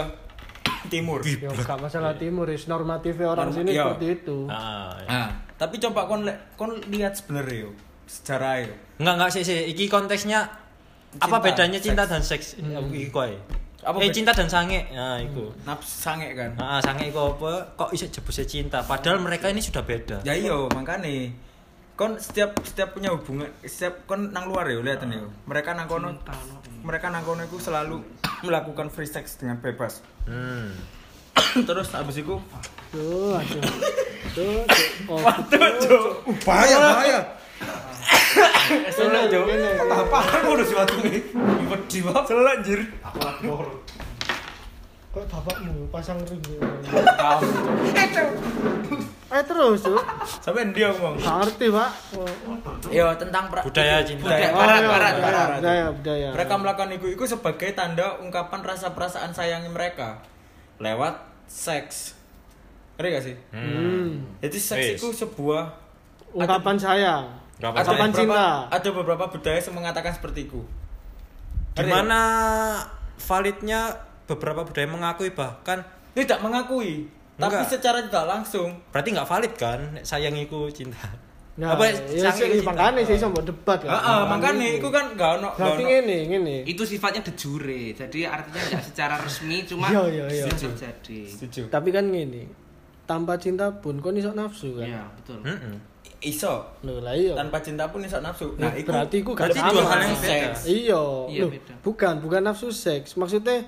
timur 0.92 1.22
Yo 1.22 1.50
gak 1.52 1.78
masalah 1.78 2.14
timur 2.14 2.46
is 2.48 2.66
normatifnya 2.66 3.28
orang 3.28 3.50
sini 3.50 3.70
iya. 3.72 3.86
seperti 3.86 4.06
itu 4.16 4.38
Ah, 4.46 4.94
ya. 4.96 5.06
Nah, 5.06 5.28
tapi 5.56 5.78
coba 5.78 6.06
kon 6.06 6.26
kon 6.54 6.74
lihat 6.86 7.14
sebenarnya 7.14 7.64
yo 7.64 7.70
sejarah 8.04 8.62
yo 8.62 8.74
Enggak 8.96 9.14
enggak 9.16 9.30
sih 9.32 9.42
sih. 9.42 9.60
Iki 9.68 9.86
konteksnya 9.86 10.40
apa 11.12 11.26
Cinta, 11.32 11.38
bedanya 11.40 11.78
cinta 11.78 12.02
seks. 12.04 12.10
dan 12.10 12.22
seks 12.22 12.46
Hmm. 12.56 12.86
iki 12.88 13.08
koe 13.08 13.34
Apa 13.80 13.96
eh 14.04 14.12
cinta 14.12 14.36
dan 14.36 14.48
sange. 14.48 14.92
Nah 14.92 15.16
iku. 15.20 15.52
Nafsu 15.64 15.88
sange 15.88 16.28
kan? 16.36 16.52
Nah, 16.60 16.80
sange 16.84 17.08
iku 17.08 17.36
apa? 17.36 17.76
Kok 17.76 17.90
iso 17.96 18.06
jebuse 18.12 18.44
cinta? 18.44 18.84
Padahal 18.84 19.20
mereka 19.24 19.48
ini 19.48 19.64
sudah 19.64 19.80
beda. 19.80 20.20
Ya 20.28 20.36
iya 20.36 20.52
makane. 20.72 21.32
Kon 21.96 22.16
setiap 22.16 22.60
setiap 22.64 22.96
punya 22.96 23.12
hubungan 23.12 23.48
setiap 23.64 24.04
kon 24.04 24.32
nang 24.32 24.48
luar 24.48 24.68
ya 24.68 24.80
lihat 24.80 25.04
nih 25.04 25.20
mereka 25.44 25.76
nang 25.76 25.84
kono 25.84 26.16
mereka 26.80 27.12
nang 27.12 27.24
kono 27.28 27.44
itu 27.44 27.60
selalu 27.60 28.00
melakukan 28.46 28.88
free 28.88 29.08
sex 29.08 29.36
dengan 29.36 29.60
bebas. 29.60 30.04
Hmm. 30.24 30.72
terus 31.68 31.92
abis 31.96 32.20
itu 32.20 32.36
Tuh, 32.90 33.38
aduh. 33.38 33.62
Tuh, 34.34 34.62
tuh. 34.66 36.04
Oh, 36.26 36.34
bahaya 36.42 36.74
bahaya 36.74 37.20
Kene, 38.96 39.20
kene. 39.26 39.70
apa 39.82 40.18
aku 40.20 40.48
udah 40.54 40.66
suatu 40.66 40.94
nih 41.02 41.20
wedi 41.66 41.98
banget 42.00 42.24
selalu 42.24 42.48
anjir 42.50 42.80
Kok 45.10 45.26
bapakmu 45.26 45.90
pasang 45.90 46.22
ring? 46.22 46.38
Eh 49.26 49.42
terus, 49.42 49.82
Cuk. 49.82 49.98
sampai 50.38 50.70
dia 50.70 50.86
ngomong 50.88 51.18
Gak 51.18 51.34
ngerti, 51.40 51.66
Pak. 51.68 51.90
Ya 52.90 53.10
tentang 53.14 53.50
budaya 53.50 54.02
cinta 54.02 54.22
Budaya. 54.24 54.46
Oh, 54.48 54.54
Barat, 54.56 54.78
iya, 54.78 54.86
barat, 54.86 55.12
budaya, 55.12 55.22
barat. 55.24 55.48
budaya, 55.52 55.84
budaya. 55.90 56.28
mereka 56.30 56.54
melakukan 56.56 56.90
itu 56.92 57.06
itu 57.08 57.24
sebagai 57.26 57.70
tanda 57.72 58.18
ungkapan 58.18 58.62
rasa 58.62 58.90
perasaan 58.90 59.30
sayangnya 59.30 59.66
mereka 59.66 60.22
lewat 60.78 61.18
seks 61.46 62.14
ngerti 62.94 63.08
gak 63.08 63.24
sih 63.24 63.36
Hmm. 63.50 64.10
jadi 64.38 64.58
seks 64.60 64.86
itu 64.94 65.10
sebuah 65.12 65.74
Ungkapan 66.30 66.78
sayang. 66.78 67.26
Ungkapan 67.60 67.76
ada 67.76 67.92
beberapa, 67.92 68.16
cinta. 68.16 68.46
ada 68.66 68.88
beberapa 68.90 69.24
budaya 69.28 69.58
yang 69.58 69.76
mengatakan 69.76 70.12
seperti 70.12 70.40
itu 70.42 70.60
gimana 71.72 72.20
validnya 73.16 73.80
beberapa 74.24 74.64
budaya 74.64 74.86
mengakui 74.86 75.30
bahkan 75.30 75.84
tidak 76.12 76.40
mengakui 76.40 77.06
tapi 77.36 77.56
Enggak. 77.56 77.68
secara 77.68 77.98
tidak 78.00 78.24
langsung 78.26 78.68
berarti 78.90 79.08
nggak 79.10 79.28
valid 79.28 79.52
kan 79.54 79.78
nek 79.92 80.04
sayangiku 80.04 80.68
cinta 80.70 80.98
Nah, 81.50 81.76
apa 81.76 81.82
ya 81.84 82.32
sih, 82.32 82.64
makanya 82.64 83.04
sih 83.04 83.20
sama 83.20 83.36
debat 83.44 83.76
kan. 83.76 83.92
Heeh, 83.92 84.20
makanya 84.24 84.80
itu 84.80 84.88
kan 84.88 85.12
gak 85.12 85.30
ono 85.36 85.52
Berarti 85.52 85.82
ngene, 85.84 86.18
ngene. 86.24 86.56
itu 86.64 86.88
sifatnya 86.88 87.20
de 87.20 87.36
jure 87.36 87.92
jadi 87.92 88.32
artinya 88.32 88.62
nggak 88.64 88.84
secara 88.86 89.20
resmi 89.20 89.68
cuma 89.68 89.92
Iya, 89.92 90.02
iya, 90.08 90.24
iya. 90.30 90.44
terjadi 90.48 91.20
setuju 91.28 91.68
Tapi 91.68 91.92
kan 91.92 92.08
ngene. 92.08 92.48
Tanpa 93.04 93.36
cinta 93.36 93.68
pun 93.74 94.00
kon 94.00 94.16
iso 94.16 94.32
nafsu 94.32 94.72
kan. 94.72 94.88
iya 94.88 95.04
betul 95.12 95.42
Mm-mm. 95.42 95.74
Iso 96.20 96.60
Loh 96.84 97.00
lah 97.00 97.16
iya. 97.16 97.32
tanpa 97.32 97.60
cinta 97.60 97.88
pun 97.88 98.04
iso 98.04 98.20
nafsu 98.20 98.52
Nah, 98.60 98.68
nah 98.68 98.72
itu 98.76 98.88
berarti 98.88 99.16
iku 99.20 99.32
gak 99.32 99.48
berarti 99.48 99.60
sama. 99.60 99.72
dua 99.72 99.84
hal 99.88 100.00
yang 100.00 100.16
beda. 100.16 100.28
Seks. 100.28 100.60
Iya, 100.68 101.02
Iya, 101.32 101.44
bukan, 101.80 102.14
bukan 102.20 102.40
nafsu 102.44 102.68
seks. 102.68 103.16
Maksudnya 103.16 103.64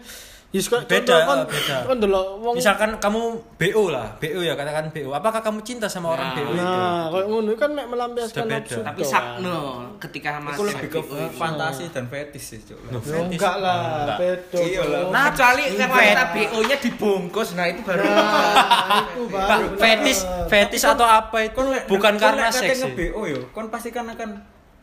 Yes, 0.53 0.69
Beda, 0.69 0.85
contoh 0.85 1.17
kon 1.25 1.39
beda. 1.49 1.77
kon 1.83 1.97
delok 1.99 2.27
wong 2.39 2.55
misalkan 2.55 2.91
kamu 2.97 3.21
BO 3.57 3.89
lah 3.89 4.05
BO 4.17 4.37
ya 4.39 4.53
katakan 4.53 4.89
BO 4.89 5.09
apakah 5.11 5.41
kamu 5.41 5.61
cinta 5.63 5.89
sama 5.89 6.13
orang 6.13 6.29
Nah. 6.29 6.37
BO 6.37 6.51
itu 6.51 6.61
Nah, 6.61 7.03
kayak 7.09 7.27
ngono 7.27 7.51
kan 7.55 7.71
mek 7.71 7.87
melampiaskan 7.87 8.45
beda. 8.45 8.61
nafsu. 8.61 8.81
tapi 8.83 9.01
sakno 9.03 9.59
ketika 9.97 10.37
mas 10.37 10.53
aku 10.53 10.63
lebih 10.67 10.89
ke 10.89 11.01
BO 11.01 11.25
fantasi 11.33 11.89
dan 11.89 12.05
fetis 12.07 12.45
sih 12.47 12.61
cuk 12.63 12.77
Ya 12.85 13.19
enggak 13.23 13.55
lah, 13.59 13.81
Enggak. 14.05 14.19
beda. 14.19 14.59
Iya 14.61 14.83
lah. 14.85 15.01
nah 15.09 15.25
kecuali 15.27 15.63
Fet- 15.65 15.79
karena 15.81 16.03
kita 16.05 16.25
BO 16.31 16.59
nya 16.63 16.77
dibungkus 16.79 17.49
nah 17.53 17.67
itu 17.67 17.81
baru 17.81 18.05
Nah, 18.05 19.03
itu 19.09 19.23
baru 19.27 19.67
fetis 19.75 20.19
fetis 20.47 20.83
atau 20.85 21.07
apa 21.07 21.39
itu 21.43 21.61
bukan 21.89 22.15
karena 22.15 22.49
seks 22.51 22.77
sih. 22.77 22.81
nge-BO 22.87 23.21
yo 23.25 23.41
kon 23.51 23.67
pasti 23.67 23.89
kan 23.89 24.05
akan 24.07 24.37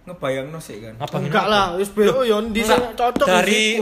ngebayang 0.09 0.47
sih 0.59 0.77
kan 0.81 0.93
Enggak 0.97 1.45
lah, 1.45 1.77
wis 1.77 1.89
BO 1.93 2.25
yo 2.25 2.41
ndi 2.41 2.65
sing 2.65 2.81
cocok 2.97 3.27
dari 3.29 3.77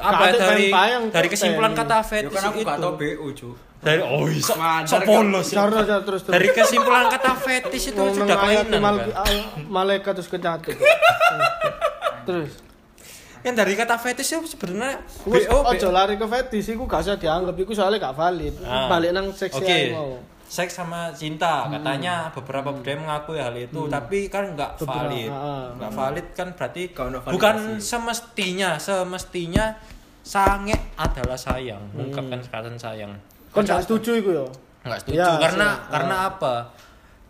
apa 0.00 0.22
ada 0.32 0.38
dari 0.56 0.66
bayang 0.72 1.02
dari 1.12 1.28
kesimpulan 1.28 1.72
kata 1.76 2.00
fetis 2.02 2.32
kan 2.32 2.50
aku 2.50 2.58
itu 2.60 2.68
gak 2.68 2.78
tau 2.80 2.92
BO 2.96 3.26
cuk 3.36 3.56
dari 3.76 4.00
oh 4.02 4.26
iso 4.26 4.56
polos 5.04 5.46
ya. 5.52 5.62
Cara 5.68 5.84
cara 5.84 6.02
terus 6.02 6.22
dari 6.26 6.48
kesimpulan 6.50 7.06
kata 7.12 7.32
fetis 7.38 7.92
itu 7.92 8.02
sudah 8.02 8.36
kelainan 8.40 8.80
mal- 8.82 9.04
kan? 9.04 9.36
malaikat 9.68 10.12
terus 10.16 10.28
kecatut. 10.32 10.74
terus 12.26 12.52
kan 13.46 13.54
dari 13.54 13.78
kata 13.78 13.94
fetis 14.00 14.26
itu 14.26 14.42
sebenarnya 14.58 15.06
BO 15.22 15.58
ojo 15.70 15.88
lari 15.94 16.18
ke 16.18 16.26
fetis 16.26 16.66
iku 16.74 16.82
gak 16.90 17.06
usah 17.06 17.14
dianggap 17.14 17.54
iku 17.54 17.70
soalnya 17.76 18.10
gak 18.10 18.16
valid. 18.18 18.54
Ah. 18.66 18.90
Balik 18.90 19.14
nang 19.14 19.30
seks 19.30 19.54
Oke. 19.54 19.70
ae 19.70 19.94
mau. 19.94 20.18
Seks 20.46 20.78
sama 20.78 21.10
cinta. 21.10 21.66
Katanya 21.66 22.30
beberapa 22.30 22.70
budaya 22.70 22.96
mengakui 22.96 23.38
hal 23.38 23.54
itu 23.54 23.90
tapi 23.90 24.30
kan 24.30 24.54
nggak 24.54 24.78
valid. 24.82 25.30
nggak 25.78 25.92
valid 25.92 26.26
kan 26.32 26.48
berarti 26.54 26.82
Nggak 26.94 27.34
bukan 27.34 27.56
semestinya 27.82 28.78
semestinya 28.78 29.74
sange 30.26 30.74
adalah 30.98 31.38
sayang 31.38 31.82
mengungkapkan 31.94 32.42
perasaan 32.46 32.78
sayang. 32.78 33.12
Kon 33.54 33.62
gak 33.62 33.86
setuju 33.86 34.18
iku 34.18 34.30
yo. 34.42 34.46
nggak 34.82 34.98
setuju 35.02 35.18
Ya, 35.18 35.38
karena 35.38 35.68
karena 35.90 36.16
ah. 36.26 36.30
apa? 36.34 36.54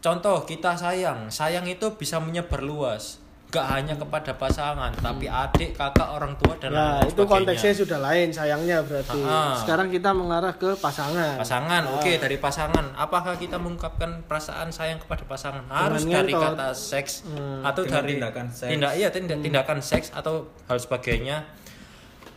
Contoh 0.00 0.44
kita 0.48 0.76
sayang. 0.76 1.28
Sayang 1.28 1.64
itu 1.68 1.96
bisa 1.96 2.20
menyebar 2.20 2.64
luas 2.64 3.25
gak 3.46 3.62
hanya 3.64 3.94
kepada 3.94 4.34
pasangan 4.34 4.90
tapi 4.92 5.24
adik 5.24 5.72
kakak 5.72 6.08
orang 6.08 6.34
tua 6.36 6.54
dan 6.56 6.70
Nah, 6.70 6.98
lain 6.98 7.04
itu 7.04 7.14
sebagainya. 7.14 7.30
konteksnya 7.30 7.72
sudah 7.72 7.98
lain 8.00 8.28
sayangnya 8.28 8.76
berarti. 8.80 9.20
Ah. 9.22 9.54
Sekarang 9.54 9.88
kita 9.88 10.10
mengarah 10.10 10.50
ke 10.52 10.74
pasangan. 10.74 11.36
pasangan 11.36 11.82
Ah. 11.84 11.94
oke 11.94 12.12
dari 12.16 12.36
pasangan 12.36 12.84
apakah 12.94 13.34
kita 13.34 13.54
mengungkapkan 13.56 14.24
perasaan 14.24 14.68
sayang 14.68 14.98
kepada 14.98 15.22
pasangan 15.24 15.62
harus 15.68 16.02
Dengan 16.02 16.20
dari 16.20 16.32
kata 16.34 16.68
seks 16.70 17.22
Hmm. 17.24 17.62
atau 17.62 17.82
Dengan 17.82 17.94
dari 17.96 18.10
tindakan 18.12 18.46
seks. 18.48 18.68
tindak 18.68 18.92
iya 18.94 19.08
tindak, 19.08 19.38
tindakan 19.40 19.78
seks 19.80 20.06
atau 20.10 20.34
hal 20.66 20.76
sebagainya 20.76 21.46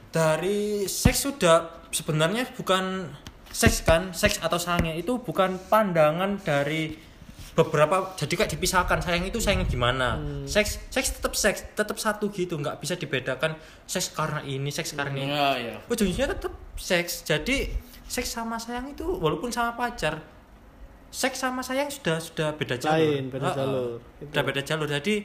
dari 0.09 0.59
seks 0.85 1.19
sudah 1.23 1.57
sebenarnya 1.89 2.45
bukan 2.51 3.09
seks 3.47 3.81
kan 3.81 4.09
seks 4.11 4.37
atau 4.39 4.57
sange 4.57 4.93
itu 4.93 5.17
bukan 5.17 5.57
pandangan 5.67 6.37
dari 6.39 6.93
beberapa 7.51 7.95
jadi 8.13 8.33
kayak 8.35 8.51
dipisahkan 8.51 8.99
sayang 8.99 9.23
itu 9.23 9.37
sayang 9.37 9.63
gimana? 9.63 10.15
Hmm. 10.15 10.45
seks 10.45 10.79
seks 10.87 11.13
tetap 11.13 11.33
seks 11.33 11.65
tetap 11.71 11.95
satu 11.95 12.29
gitu 12.29 12.55
nggak 12.55 12.77
bisa 12.77 12.93
dibedakan 12.93 13.55
seks 13.83 14.11
karena 14.11 14.39
ini 14.41 14.69
seks 14.69 14.93
karena 14.93 15.13
ini. 15.13 15.27
Iya 15.27 15.49
iya. 15.57 15.75
Ujungnya 15.85 16.25
tetap 16.27 16.51
seks 16.75 17.23
jadi 17.23 17.69
seks 18.05 18.29
sama 18.31 18.55
sayang 18.55 18.89
itu 18.89 19.05
walaupun 19.05 19.49
sama 19.49 19.73
pacar 19.73 20.17
seks 21.09 21.37
sama 21.37 21.59
sayang 21.59 21.89
sudah 21.89 22.17
sudah 22.17 22.53
beda 22.53 22.77
jalur. 22.77 22.95
Lain, 22.95 23.23
beda 23.27 23.49
jalur. 23.51 23.97
sudah 24.19 24.43
beda 24.43 24.61
jalur 24.61 24.87
jadi 24.87 25.15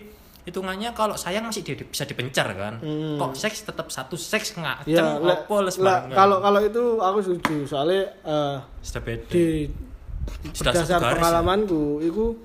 hitungannya 0.44 0.92
kalau 0.92 1.12
sayang 1.14 1.40
masih 1.42 1.60
di- 1.62 1.84
bisa 1.84 2.04
dipencar 2.04 2.52
kan? 2.52 2.76
Hmm. 2.76 3.16
kok 3.16 3.32
seks 3.34 3.64
tetap 3.64 3.88
satu 3.88 4.12
seks 4.14 4.52
ngacem 4.54 4.92
Ya, 4.92 5.16
opo 5.16 5.64
kalau 6.10 6.37
kalau 6.40 6.60
itu 6.60 6.82
aku 6.98 7.18
setuju 7.18 7.64
soalnya 7.64 8.04
eh, 8.20 8.56
sudah 8.80 9.02
beda. 9.02 9.28
di 9.30 9.68
berdasar 10.54 11.00
garis 11.00 11.16
pengalamanku 11.18 12.04
itu 12.04 12.37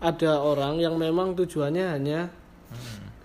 ada 0.00 0.40
orang 0.40 0.76
yang 0.76 1.00
memang 1.00 1.32
tujuannya 1.32 1.84
hanya 1.96 2.28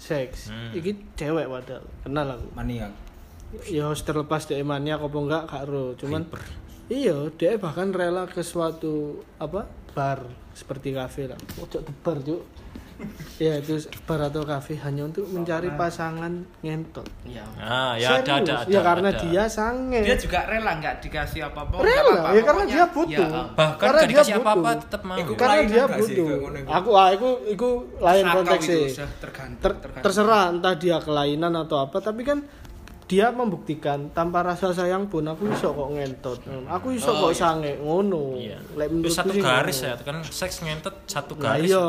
seks. 0.02 0.50
Hmm. 0.50 0.74
iki 0.74 0.98
cewek 1.14 1.46
padahal 1.46 1.84
kenal 2.04 2.28
aku. 2.36 2.48
Maniak. 2.58 2.94
Ya 3.68 3.92
terlepas 3.92 4.48
dari 4.48 4.64
maniak 4.64 5.04
apa 5.04 5.18
enggak 5.20 5.44
gak 5.52 5.62
ero 5.68 5.86
cuman 6.00 6.24
iya 6.88 7.28
dia 7.36 7.60
bahkan 7.60 7.92
rela 7.92 8.24
ke 8.28 8.40
suatu 8.40 9.20
apa 9.38 9.68
bar 9.92 10.24
seperti 10.56 10.96
kafe 10.96 11.28
lah. 11.28 11.40
Ojo 11.60 11.84
bar 12.02 12.18
cuk 12.24 12.42
ya 13.38 13.58
itu 13.58 13.74
bar 14.04 14.22
atau 14.24 14.42
kafe 14.42 14.78
hanya 14.78 15.04
untuk 15.04 15.26
mencari 15.28 15.70
pasangan 15.72 16.30
ngentot. 16.60 17.08
Iya. 17.24 17.42
Ah 17.58 17.94
ya 17.96 18.20
ada 18.20 18.38
ada 18.38 18.54
ada 18.60 18.70
ya 18.70 18.80
karena 18.80 19.10
ada. 19.10 19.20
dia 19.20 19.44
sange. 19.46 20.00
Dia 20.00 20.16
juga 20.16 20.40
rela 20.46 20.72
nggak 20.78 20.96
dikasih 21.02 21.42
apa-apa 21.44 21.74
nggak 21.74 21.88
Rela, 21.88 22.12
apa-apa, 22.12 22.30
ya 22.32 22.42
karena 22.44 22.64
dia 22.66 22.84
butuh. 22.88 23.28
ya, 23.28 23.44
bahkan 23.52 23.82
Karena 23.82 24.00
dia 24.00 24.10
dikasih 24.12 24.34
apa-apa 24.36 24.60
butuh. 24.62 24.82
tetap 24.82 25.02
mau. 25.02 25.18
Iku- 25.18 25.36
karena 25.36 25.62
dia 25.64 25.84
butuh. 25.88 26.28
aku 26.70 26.90
ah 26.94 27.08
aku 27.10 27.30
itu 27.46 27.68
lain 27.98 28.26
konteksnya. 28.28 28.78
Ter- 29.58 29.80
terserah 30.00 30.44
entah 30.50 30.76
dia 30.76 30.98
kelainan 30.98 31.54
atau 31.56 31.78
apa 31.80 31.98
tapi 31.98 32.22
kan 32.22 32.40
dia 33.12 33.28
membuktikan 33.30 34.08
tanpa 34.10 34.40
rasa 34.42 34.72
sayang 34.72 35.04
pun 35.06 35.20
aku 35.22 35.44
iso 35.46 35.68
kok 35.70 35.90
ngentot 35.92 36.40
aku 36.66 36.88
iso 36.92 37.12
Oh, 37.12 37.28
kok 37.28 37.32
iya. 37.32 37.38
sange 37.38 37.72
ngono 37.78 38.24
iya 38.34 38.56
Lek 38.72 38.88
satu 39.06 39.36
garis 39.36 39.78
ngono. 39.78 39.92
ya 39.92 39.96
kan 40.00 40.18
seks 40.24 40.56
ngentot 40.62 40.96
satu 41.06 41.34
Nah, 41.36 41.42
garis 41.54 41.68
iya 41.68 41.84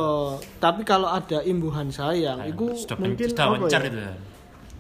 tapi 0.59 0.83
kalau 0.83 1.07
ada 1.07 1.39
imbuhan 1.43 1.89
sayang 1.89 2.37
Nah, 2.37 2.51
itu 2.51 2.75
mungkin 2.97 3.29
apa 3.31 3.55
ya 3.63 3.79
itu 3.81 4.01
ya. 4.01 4.15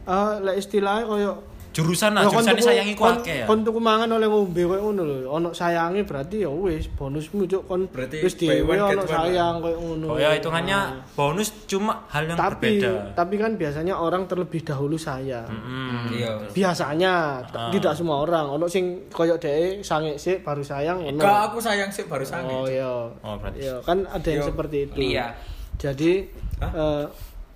Ah, 0.03 0.35
lek 0.37 0.59
istilahnya 0.59 1.07
koyo 1.07 1.33
jurusan 1.73 2.13
lah 2.13 2.23
kon 2.23 2.37
jurusan 2.37 2.53
tuku- 2.53 2.67
sayangi 2.67 2.95
kon- 2.95 3.17
kuake 3.19 3.35
ya 3.35 3.47
Kon 3.47 3.61
tuku 3.61 3.79
mangan 3.79 4.09
oleh 4.11 4.25
ngombe 4.25 4.63
koyo 4.63 4.81
ngono 4.83 5.03
lho. 5.03 5.17
Ono 5.27 5.49
sayange 5.51 6.01
berarti 6.03 6.37
ya 6.39 6.49
wis 6.49 6.85
bonusmu 6.87 7.45
cuk 7.45 7.63
kon 7.65 7.83
Berarti 7.87 8.21
wis 8.21 8.35
dhewe 8.35 8.69
ono 8.71 9.03
sayang 9.03 9.59
koyo 9.59 9.77
ngono. 9.77 10.07
oh 10.07 10.19
ya 10.19 10.33
hitungannya 10.33 10.79
Nah. 10.93 11.01
bonus 11.11 11.49
cuma 11.65 12.05
hal 12.07 12.25
yang 12.25 12.37
tapi 12.37 12.77
berbeda 12.79 12.93
tapi 13.15 13.35
kan 13.37 13.53
biasanya 13.55 13.95
orang 13.95 14.25
terlebih 14.25 14.61
dahulu 14.63 14.95
sayang. 14.95 15.49
Hmm. 15.49 16.09
iya 16.11 16.33
Biasanya 16.53 17.13
Ah. 17.49 17.69
tidak 17.69 17.93
semua 17.93 18.21
orang. 18.21 18.47
Ono 18.51 18.67
sing 18.67 18.85
koyo 19.09 19.37
dhek 19.37 19.81
sange 19.83 20.15
sik 20.15 20.41
baru 20.43 20.61
sayang 20.61 21.01
ono. 21.01 21.17
Enggak, 21.17 21.49
aku 21.49 21.59
sayang 21.59 21.89
sih 21.89 22.05
baru 22.05 22.23
sange 22.23 22.53
Oh 22.53 22.65
iya. 22.65 23.09
Oh, 23.19 23.35
berarti. 23.35 23.59
Iya, 23.63 23.81
kan 23.81 24.05
ada 24.05 24.25
yang 24.27 24.39
Iya. 24.39 24.49
seperti 24.49 24.77
itu. 24.85 24.97
Iya. 25.11 25.27
Jadi 25.75 26.13
Hah? 26.59 26.71
eh, 26.71 27.05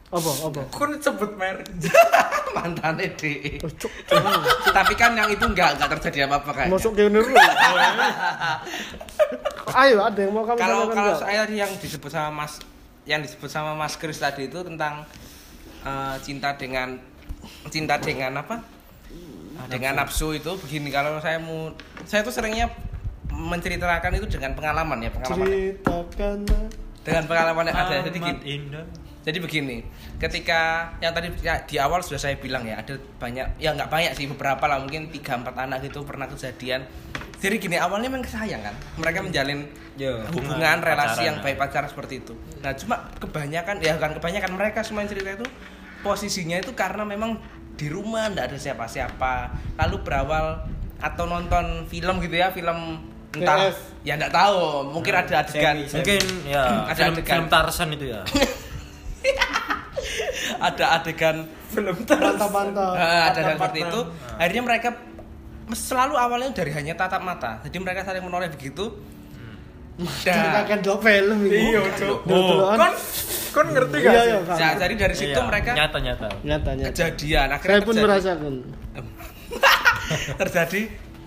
Apa 0.07 0.31
apa? 0.51 0.61
Kon 0.71 0.95
sebut 1.03 1.35
merek. 1.35 1.67
mantan 2.57 2.95
DE. 2.97 3.59
Oh, 3.61 3.73
cuk. 3.75 3.93
Tapi 4.71 4.95
kan 4.95 5.13
yang 5.19 5.29
itu 5.29 5.45
enggak 5.45 5.77
enggak 5.77 5.99
terjadi 5.99 6.31
apa-apa 6.31 6.51
kan. 6.55 6.67
Masuk 6.71 6.95
ke 6.95 7.11
dulu. 7.11 7.27
Ayo, 9.83 9.99
ada 10.01 10.17
yang 10.17 10.33
mau 10.33 10.47
kamu 10.47 10.57
Kalau 10.57 10.81
kalau 10.95 11.15
saya 11.19 11.45
tadi 11.45 11.59
yang 11.61 11.69
disebut 11.83 12.09
sama 12.09 12.31
Mas 12.47 12.63
yang 13.05 13.21
disebut 13.21 13.51
sama 13.51 13.75
Mas 13.75 13.99
Kris 13.99 14.23
tadi 14.23 14.47
itu 14.47 14.63
tentang 14.63 15.05
eh, 15.85 16.17
cinta 16.23 16.55
dengan 16.55 16.97
cinta 17.69 17.99
dengan 17.99 18.41
apa? 18.41 18.63
Dengan 19.67 19.99
nafsu 19.99 20.31
itu 20.37 20.55
begini 20.63 20.95
kalau 20.95 21.19
saya 21.19 21.43
mau 21.43 21.75
saya 22.07 22.23
tuh 22.23 22.31
seringnya 22.31 22.71
menceritakan 23.27 24.17
itu 24.17 24.27
dengan 24.31 24.55
pengalaman 24.55 25.03
ya 25.03 25.11
pengalaman 25.11 25.47
ceritakan 25.51 26.39
dengan 27.07 27.25
pengalaman 27.31 27.65
yang 27.71 27.79
ada 27.79 27.95
jadi 28.07 28.19
gini, 28.19 28.41
indah. 28.43 28.87
Jadi 29.27 29.43
begini 29.43 29.83
ketika 30.23 30.95
yang 31.03 31.11
tadi 31.11 31.35
ya, 31.43 31.59
di 31.67 31.77
awal 31.83 31.99
sudah 31.99 32.23
saya 32.23 32.39
bilang 32.39 32.63
ya 32.63 32.79
ada 32.79 32.95
banyak 33.19 33.59
ya 33.59 33.75
nggak 33.75 33.91
banyak 33.91 34.13
sih 34.15 34.31
beberapa 34.31 34.71
lah 34.71 34.79
mungkin 34.79 35.11
tiga 35.11 35.35
empat 35.35 35.67
anak 35.67 35.83
gitu 35.83 36.07
pernah 36.07 36.31
kejadian 36.31 36.87
jadi 37.43 37.59
gini 37.59 37.77
awalnya 37.77 38.07
memang 38.07 38.23
sayang 38.23 38.63
kan 38.63 38.75
mereka 38.95 39.27
menjalin 39.27 39.67
Yo. 39.99 40.23
hubungan 40.31 40.79
relasi 40.79 41.27
pacaran, 41.27 41.27
yang 41.27 41.37
ya. 41.37 41.43
baik 41.43 41.57
pacaran 41.59 41.89
seperti 41.91 42.15
itu 42.23 42.39
nah 42.63 42.71
cuma 42.79 43.11
kebanyakan 43.19 43.83
ya 43.83 43.99
kan 43.99 44.15
kebanyakan 44.15 44.51
mereka 44.55 44.87
semua 44.87 45.03
yang 45.03 45.11
cerita 45.11 45.43
itu 45.43 45.47
posisinya 46.07 46.63
itu 46.63 46.71
karena 46.79 47.03
memang 47.03 47.43
di 47.75 47.91
rumah 47.91 48.31
nggak 48.31 48.55
ada 48.55 48.59
siapa-siapa 48.63 49.59
lalu 49.75 49.97
berawal 50.07 50.65
atau 51.03 51.25
nonton 51.27 51.85
film 51.91 52.23
gitu 52.23 52.39
ya 52.39 52.55
film 52.55 53.03
entah 53.37 53.69
PF. 53.69 53.79
ya 54.07 54.15
nggak 54.17 54.33
tahu 54.33 54.61
mungkin 54.97 55.13
ada 55.13 55.45
adegan 55.45 55.77
Semi, 55.85 56.01
Mungkin 56.01 56.23
ya 56.49 56.65
Ada 56.95 56.95
film, 56.95 57.15
adegan. 57.21 57.35
film 57.37 57.47
Tarzan 57.53 57.89
itu 57.93 58.07
ya. 58.17 58.23
ada 60.59 60.85
adegan 60.95 61.37
Belum 61.69 61.97
mantap-mantap. 61.99 62.93
Ah, 62.95 63.29
ada 63.29 63.41
yang 63.43 63.57
Patah-patah. 63.57 63.57
seperti 63.59 63.79
itu 63.83 64.01
akhirnya 64.35 64.63
mereka 64.63 64.89
selalu 65.69 66.15
awalnya 66.15 66.51
dari 66.53 66.71
hanya 66.71 66.95
tatap 66.95 67.21
mata 67.21 67.59
jadi 67.61 67.77
mereka 67.77 68.01
saling 68.03 68.23
menoleh 68.23 68.49
begitu 68.49 68.95
Ceritakan 69.97 70.85
dok 70.85 71.01
film 71.01 71.49
ini. 71.49 71.73
Iya. 71.73 71.81
Dok-dokan. 71.97 72.77
Kon 72.77 72.93
kon 73.51 73.67
ngerti 73.73 73.97
gak 73.97 74.13
Iya, 74.13 74.21
sih? 74.21 74.29
iya, 74.29 74.53
ya, 74.53 74.69
jadi 74.77 74.95
dari 74.95 75.15
situ 75.17 75.33
Iya, 75.33 75.49
mereka 75.49 75.71
nyata-nyata. 75.73 76.29
Nyata, 76.45 76.71
nyata. 76.75 76.89
kejadian 76.93 77.49
akhirnya 77.49 77.73
Saya 77.73 77.81
pun 77.81 77.95
terjadi- 77.95 78.05
merasakan. 78.05 78.55
terjadi 80.39 80.81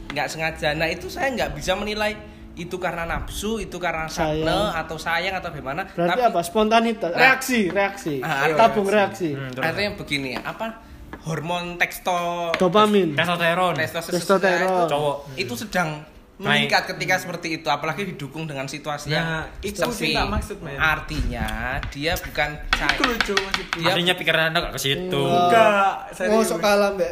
nggak 0.09 0.27
sengaja 0.27 0.69
nah 0.73 0.87
itu 0.87 1.05
saya 1.05 1.29
nggak 1.31 1.49
bisa 1.51 1.73
menilai 1.73 2.13
itu 2.55 2.75
karena 2.75 3.03
nafsu 3.03 3.57
itu 3.57 3.75
karena 3.75 4.05
sakne 4.05 4.43
Sayang. 4.43 4.71
atau 4.75 4.95
sayang 4.95 5.35
atau 5.35 5.49
gimana 5.49 5.85
Berarti 5.87 6.21
apa? 6.21 6.39
Spontanitas, 6.39 7.11
reaksi, 7.11 7.67
reaksi. 7.67 8.19
Ah, 8.19 8.49
Tabung 8.49 8.85
reaksi. 8.85 9.31
Hmm, 9.31 9.49
terus. 9.49 9.63
artinya 9.63 9.91
begini 9.95 10.29
apa 10.35 10.81
hormon 11.21 11.75
teksto 11.75 12.51
Dopamin. 12.55 13.13
Testosteron. 13.13 13.73
testosteron 13.75 14.59
itu, 14.61 14.83
Cowok. 14.87 15.17
itu 15.35 15.53
sedang 15.57 15.89
meningkat 16.37 16.87
ketika 16.87 17.15
seperti 17.17 17.47
itu 17.53 17.67
apalagi 17.67 18.07
didukung 18.07 18.43
dengan 18.43 18.63
situasi 18.63 19.11
yang 19.11 19.27
Nah, 19.27 19.43
itu 19.59 19.75
sepi. 19.77 19.91
sih 19.91 20.11
tak 20.15 20.27
maksud, 20.29 20.57
men. 20.59 20.79
artinya 20.79 21.47
dia 21.89 22.15
bukan 22.15 22.49
say- 22.71 22.95
Itu 22.95 23.03
lucu 23.05 23.33
maksudku. 23.35 23.75
Dia- 23.77 23.91
Aslinya 23.91 24.15
pikiran 24.15 24.41
anda 24.47 24.59
gak 24.61 24.73
ke 24.73 24.81
situ. 24.81 25.19
Enggak, 25.21 25.91
Oh, 26.07 26.15
serius. 26.15 26.47
sok 26.47 26.59
kalah 26.59 26.95
mbak. 26.95 27.11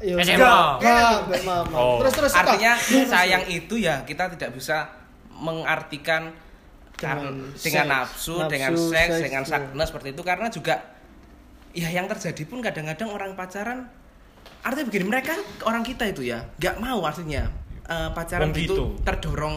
SMA. 0.00 0.36
Enggak, 0.80 1.16
mbak 1.28 1.42
mama. 1.44 1.76
Oh. 1.76 1.96
Terus 2.04 2.12
terus 2.16 2.32
artinya 2.36 2.72
sayang 2.80 3.44
itu 3.48 3.80
ya 3.80 4.04
kita 4.04 4.32
tidak 4.36 4.52
bisa 4.56 4.88
mengartikan 5.40 6.32
Dengan 7.00 7.16
dengan, 7.56 7.56
dengan 7.56 7.86
seks. 7.88 7.92
nafsu, 7.96 8.34
Nafsu, 8.36 8.50
dengan 8.52 8.72
seks, 8.76 8.92
seks, 8.92 9.14
dengan 9.24 9.42
ya. 9.44 9.48
sakna 9.48 9.84
seperti 9.88 10.08
itu 10.12 10.20
karena 10.20 10.46
juga 10.52 10.74
ya 11.72 11.88
yang 11.88 12.04
terjadi 12.04 12.42
pun 12.44 12.60
kadang-kadang 12.60 13.08
orang 13.08 13.32
pacaran 13.32 13.88
artinya 14.60 14.84
begini 14.84 15.04
mereka 15.08 15.32
orang 15.64 15.80
kita 15.80 16.04
itu 16.12 16.28
ya 16.28 16.44
nggak 16.60 16.76
mau 16.76 17.00
artinya 17.00 17.48
eh, 17.88 18.08
pacaran 18.12 18.52
itu 18.52 18.68
gitu. 18.68 18.84
terdorong 19.00 19.56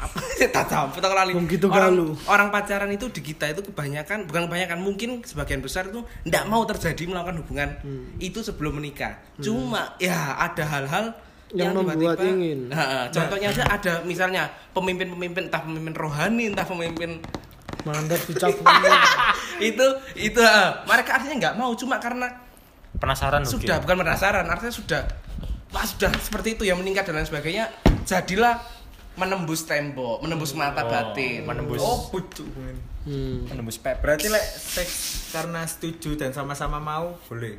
apa 0.00 0.16
tak 0.48 0.64
tahu 0.66 0.86
tak 0.96 1.12
lali 1.12 1.36
gitu 1.46 1.68
orang, 1.68 1.92
galu. 1.92 2.16
orang 2.24 2.48
pacaran 2.48 2.88
itu 2.88 3.06
di 3.06 3.20
kita 3.22 3.52
itu 3.52 3.60
kebanyakan 3.62 4.24
bukan 4.24 4.48
kebanyakan 4.48 4.78
mungkin 4.78 5.10
sebagian 5.20 5.60
besar 5.60 5.86
itu 5.86 6.00
nggak 6.24 6.44
mau 6.46 6.64
terjadi 6.64 7.04
melakukan 7.04 7.36
hubungan 7.38 7.68
Hmm. 7.80 8.16
itu 8.16 8.40
sebelum 8.40 8.74
menikah 8.74 9.20
cuma 9.38 9.92
ya 9.96 10.16
ada 10.34 10.64
hal-hal 10.64 11.04
Yang 11.50 11.72
membuat 11.74 12.14
tiba-tiba- 12.14 12.30
ingin. 12.30 12.58
Nah, 12.68 13.10
contohnya 13.10 13.50
aja 13.50 13.64
ada 13.66 13.92
misalnya 14.02 14.42
pemimpin-pemimpin 14.70 15.50
entah 15.50 15.60
pemimpin 15.60 15.92
rohani 15.92 16.44
entah 16.46 16.62
pemimpin 16.62 17.18
Mandar 17.82 18.20
dicap. 18.20 18.54
itu 19.60 19.86
itu 20.14 20.38
eh, 20.38 20.68
mereka 20.84 21.10
artinya 21.12 21.36
nggak 21.40 21.54
mau 21.56 21.74
cuma 21.74 21.98
karena 21.98 22.28
Penasaran 22.92 23.42
sudah 23.42 23.76
mungkin. 23.76 23.82
bukan 23.82 23.96
penasaran 23.98 24.46
artinya 24.46 24.70
sudah 24.70 25.02
wah 25.68 25.82
sudah 25.82 26.10
seperti 26.16 26.54
itu 26.54 26.62
ya 26.64 26.74
meningkat 26.74 27.02
dan 27.04 27.16
lain 27.16 27.26
sebagainya 27.26 27.66
jadilah 28.02 28.62
menembus 29.20 29.60
tembok 29.62 30.18
menembus 30.18 30.52
mata 30.52 30.80
Oh, 30.80 30.88
batin 30.88 31.44
menembus 31.44 31.78
Oh, 31.78 32.08
pucuk. 32.08 32.48
Hmm. 33.00 33.44
menembus 33.46 33.76
pep. 33.76 33.96
Berarti 33.98 34.26
lek 34.26 34.40
seks 34.42 34.92
karena 35.30 35.62
setuju 35.62 36.16
dan 36.16 36.30
sama-sama 36.30 36.76
mau 36.76 37.16
boleh. 37.26 37.56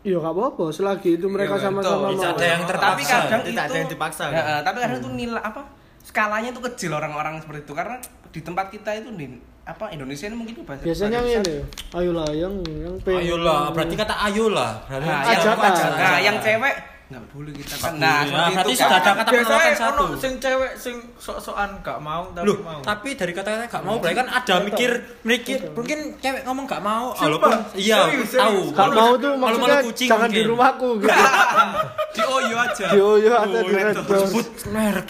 Iya 0.00 0.16
gak 0.16 0.32
apa-apa 0.32 0.64
selagi 0.70 1.14
itu 1.14 1.26
mereka 1.26 1.54
Iya, 1.54 1.68
sama-sama 1.68 1.98
mau. 2.00 2.10
Tidak 2.10 2.30
ada 2.32 2.46
yang 2.48 2.62
terpaksa. 2.64 2.88
tapi 2.88 3.02
kadang 3.04 3.40
Tidak 3.42 3.52
itu 3.60 3.60
ada 3.66 3.76
yang 3.76 3.88
dipaksa, 3.88 4.24
Ya, 4.24 4.32
kan? 4.32 4.60
tapi 4.64 4.76
kadang 4.80 4.98
itu 4.98 5.10
nilai 5.10 5.38
apa 5.40 5.62
skalanya 6.00 6.48
itu 6.48 6.60
kecil 6.64 6.90
orang-orang 6.90 7.36
seperti 7.36 7.60
itu 7.62 7.74
karena 7.74 7.96
di 8.26 8.40
tempat 8.40 8.66
kita 8.68 8.90
itu 8.96 9.10
di 9.12 9.26
apa 9.62 9.84
Indonesia 9.90 10.24
ini 10.24 10.34
mungkin 10.34 10.54
bahasa 10.64 10.82
Biasanya 10.82 11.18
bahasa 11.20 11.38
ini, 11.38 11.56
ayolah 11.92 12.28
yang 12.32 12.54
yang 12.64 12.94
pengen. 12.98 13.20
Ayolah, 13.22 13.60
berarti 13.70 13.94
kata 13.94 14.14
ayolah. 14.24 14.72
Berarti 14.82 15.06
Nah, 15.06 15.20
Ajakan. 15.20 15.36
yang, 15.36 15.60
Ajakan. 15.68 16.00
nah, 16.00 16.18
yang 16.18 16.36
cewek 16.40 16.74
nggak 17.10 17.26
boleh 17.28 17.50
kita 17.52 17.74
kan. 17.74 17.92
Nah, 17.92 18.22
Nah, 18.22 18.46
itu 18.46 18.54
berarti 18.54 18.74
sudah 18.76 18.96
ada 18.96 19.10
kata 19.12 19.30
penolakan 19.34 19.74
satu. 19.74 20.04
sing 20.14 20.32
cewek 20.38 20.72
sing 20.74 20.96
sok-sokan 21.18 21.70
gak 21.80 21.98
mau 21.98 22.30
tapi 22.30 22.46
Loh, 22.46 22.56
mau. 22.60 22.78
tapi 22.80 23.08
dari 23.12 23.32
kata-kata 23.32 23.66
gak 23.66 23.82
mau 23.82 23.98
berarti 23.98 24.16
kan 24.16 24.28
ada 24.30 24.54
mikir 24.62 24.90
mikir 25.20 25.58
mungkin 25.74 25.98
cewek 26.16 26.42
ngomong 26.44 26.64
gak 26.64 26.78
mau 26.78 27.10
Sumpah? 27.10 27.26
walaupun 27.26 27.50
iya 27.74 27.98
tahu. 28.24 28.70
Gak 28.70 28.90
mau 28.92 29.12
tuh 29.16 29.32
Malu-malu 29.34 29.58
maksudnya 29.58 29.82
kucing 29.84 30.08
jangan 30.08 30.30
di 30.30 30.42
rumahku 30.44 30.88
gitu. 30.96 31.10
di 32.14 32.22
Oyo 32.22 32.56
aja. 32.56 32.86
Di 32.88 33.00
Oyo 33.02 33.30
ada 33.32 33.58
di 33.58 33.72
sebut 33.98 34.46
merek 34.70 35.08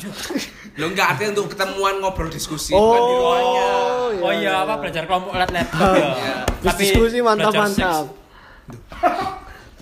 Lo 0.72 0.86
enggak 0.86 1.06
artinya 1.12 1.36
untuk 1.36 1.52
ketemuan 1.52 2.00
ngobrol 2.00 2.28
diskusi 2.28 2.72
Oh, 2.72 2.80
bukan 2.80 3.00
di 3.02 3.12
rumahnya. 3.12 3.60
iya, 3.60 3.68
oh 4.18 4.32
iya 4.32 4.40
iya. 4.40 4.52
apa 4.58 4.74
belajar 4.78 5.04
kelompok 5.04 5.36
let 5.36 5.50
let 5.52 5.68
Terus 6.62 6.76
diskusi 6.78 7.20
mantap-mantap. 7.20 8.08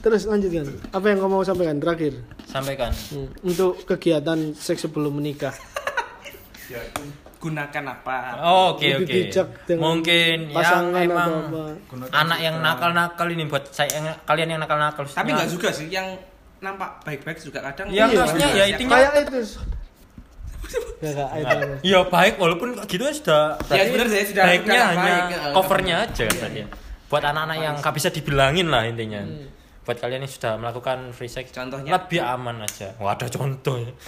Terus 0.08 0.24
lanjutkan. 0.24 0.64
Apa 0.88 1.04
yang 1.06 1.18
kamu 1.20 1.28
mau 1.30 1.44
sampaikan 1.44 1.76
terakhir? 1.76 2.16
sampaikan 2.48 2.88
Hmm, 3.12 3.28
Untuk 3.44 3.84
kegiatan 3.84 4.56
seks 4.56 4.88
sebelum 4.88 5.12
menikah. 5.12 5.52
Gunakan 7.38 7.84
apa? 7.86 8.16
Oh, 8.40 8.72
oke 8.72 8.82
Lebih 8.82 9.30
oke 9.30 9.44
dengan 9.62 9.80
mungkin 9.84 10.36
yang 10.48 10.56
pasangan 10.56 11.02
emang 11.04 11.30
atau 11.30 11.70
apa. 11.86 12.08
anak 12.10 12.38
yang 12.40 12.56
nakal-nakal 12.58 13.26
ini 13.28 13.44
buat 13.46 13.68
saya 13.68 13.92
yang 13.94 14.06
kalian 14.24 14.56
yang 14.56 14.60
nakal-nakal 14.60 15.04
Tapi 15.06 15.28
enggak 15.30 15.46
juga 15.46 15.68
sih 15.70 15.86
yang 15.86 16.18
nampak 16.58 17.04
baik-baik 17.04 17.38
juga 17.38 17.62
kadang. 17.62 17.86
Ya, 17.88 18.08
Iya, 18.08 18.16
maksudnya 18.18 18.48
ya 18.50 18.64
intinya 18.66 18.96
Kayak 18.96 19.12
itu. 19.22 19.40
Ya 20.98 21.26
itu. 21.30 21.56
Ya 21.84 21.98
baik 22.02 22.34
walaupun 22.36 22.68
gitu 22.84 23.02
ya 23.04 23.12
sudah 23.14 23.42
Ya, 23.70 23.86
saya 23.86 24.24
sudah- 24.26 24.46
baiknya 24.48 24.80
hanya 24.82 24.98
baik, 24.98 25.24
ya. 25.28 25.40
covernya 25.54 25.96
aja 26.02 26.24
kan 26.24 26.36
berarti 26.42 26.58
ya. 26.58 26.66
Buat 27.06 27.24
anak-anak 27.24 27.56
yang 27.56 27.74
nggak 27.78 27.94
bisa 27.94 28.08
dibilangin 28.10 28.66
lah 28.66 28.82
intinya. 28.82 29.20
Buat 29.88 29.98
kalian 29.98 30.20
yang 30.20 30.28
sudah 30.28 30.52
melakukan 30.54 31.16
free 31.16 31.26
sex 31.26 31.48
Contohnya? 31.48 31.88
lebih 31.90 32.20
aman 32.20 32.60
aja. 32.60 32.92
Wah 33.00 33.16
ada 33.16 33.24
contoh 33.26 33.80
ya. 33.80 33.88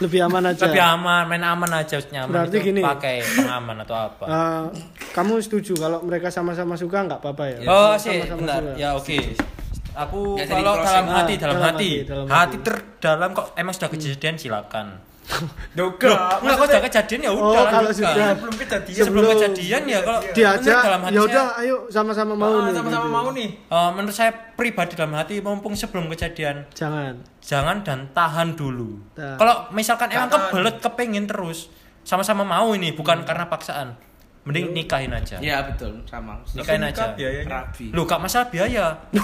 Lebih 0.00 0.24
aman 0.24 0.46
aja. 0.46 0.64
Lebih 0.64 0.80
aman, 0.80 1.26
main 1.26 1.42
aman 1.42 1.70
aja 1.76 2.00
nyaman 2.00 2.32
Berarti 2.32 2.56
itu 2.56 2.72
gini. 2.72 2.80
pakai 2.80 3.20
pengaman 3.20 3.82
atau 3.82 3.96
apa. 3.98 4.24
Eh, 4.30 4.64
kamu 5.10 5.42
setuju 5.42 5.74
kalau 5.76 6.00
mereka 6.00 6.30
sama-sama 6.30 6.72
suka 6.72 7.02
nggak 7.02 7.20
apa-apa 7.20 7.44
ya? 7.50 7.58
oh 7.66 7.92
sih, 7.98 8.22
suka. 8.22 8.78
Ya 8.78 8.94
oke. 8.94 9.18
Aku 9.92 10.38
Ya, 10.38 10.46
kalau 10.46 10.78
dalam 10.78 11.04
Ah, 11.04 11.20
hati, 11.20 11.34
dalam, 11.34 11.58
dalam 11.58 11.66
hati, 11.66 11.90
hati, 11.90 12.06
dalam 12.06 12.24
hati 12.24 12.56
hati. 12.56 12.56
terdalam 12.62 13.28
kok 13.34 13.46
emang 13.58 13.74
sudah 13.74 13.90
kejadian 13.90 14.38
silakan. 14.38 14.86
Doga. 15.78 16.12
Enggak 16.38 16.54
kok 16.54 16.66
sudah 16.66 16.82
kejadian 16.84 17.20
ya 17.20 17.30
Oh, 17.30 17.38
udah 17.46 17.62
kalau 17.64 17.88
lanjutkan. 17.88 18.12
sudah- 18.12 18.28
sebelum 18.32 18.54
kejadian 18.56 18.96
sebelum 19.00 19.24
kejadian 19.28 19.82
ya 19.84 19.98
kalau 20.00 20.20
Diajak, 20.30 20.80
dalam 20.82 21.00
hati 21.02 21.14
ya 21.14 21.20
udah, 21.22 21.46
ayo 21.56 21.76
sama-sama 21.86 22.32
mau 22.34 22.50
Ah, 22.50 22.62
nih. 22.64 22.74
sama-sama 22.74 23.04
gitu. 23.04 23.14
mau 23.14 23.28
nih. 23.30 23.48
Eh, 23.64 23.90
menurut 23.92 24.12
saya 24.12 24.30
pribadi 24.52 24.92
dalam 24.94 25.14
hati 25.14 25.34
mumpung 25.38 25.72
sebelum 25.72 26.08
kejadian 26.08 26.66
Jangan. 26.70 27.14
jangan 27.40 27.76
dan 27.80 28.10
tahan 28.10 28.52
dulu. 28.52 28.98
Kalau 29.14 29.70
misalkan 29.70 30.10
emang 30.10 30.28
kebelet 30.28 30.76
kepengin 30.78 31.24
terus 31.24 31.70
sama-sama 32.00 32.42
mau 32.42 32.70
ini 32.70 32.90
bukan 32.90 33.22
karena 33.22 33.46
paksaan. 33.46 33.94
Mending 34.40 34.72
nikahin 34.72 35.12
aja. 35.12 35.36
Ya 35.38 35.60
betul, 35.62 36.00
sama. 36.04 36.40
Nikahin 36.50 36.80
aja. 36.82 37.12
biayanya. 37.12 37.60
Rabi. 37.60 37.92
Lu 37.92 38.02
gak 38.02 38.18
masalah 38.18 38.48
biaya. 38.48 38.96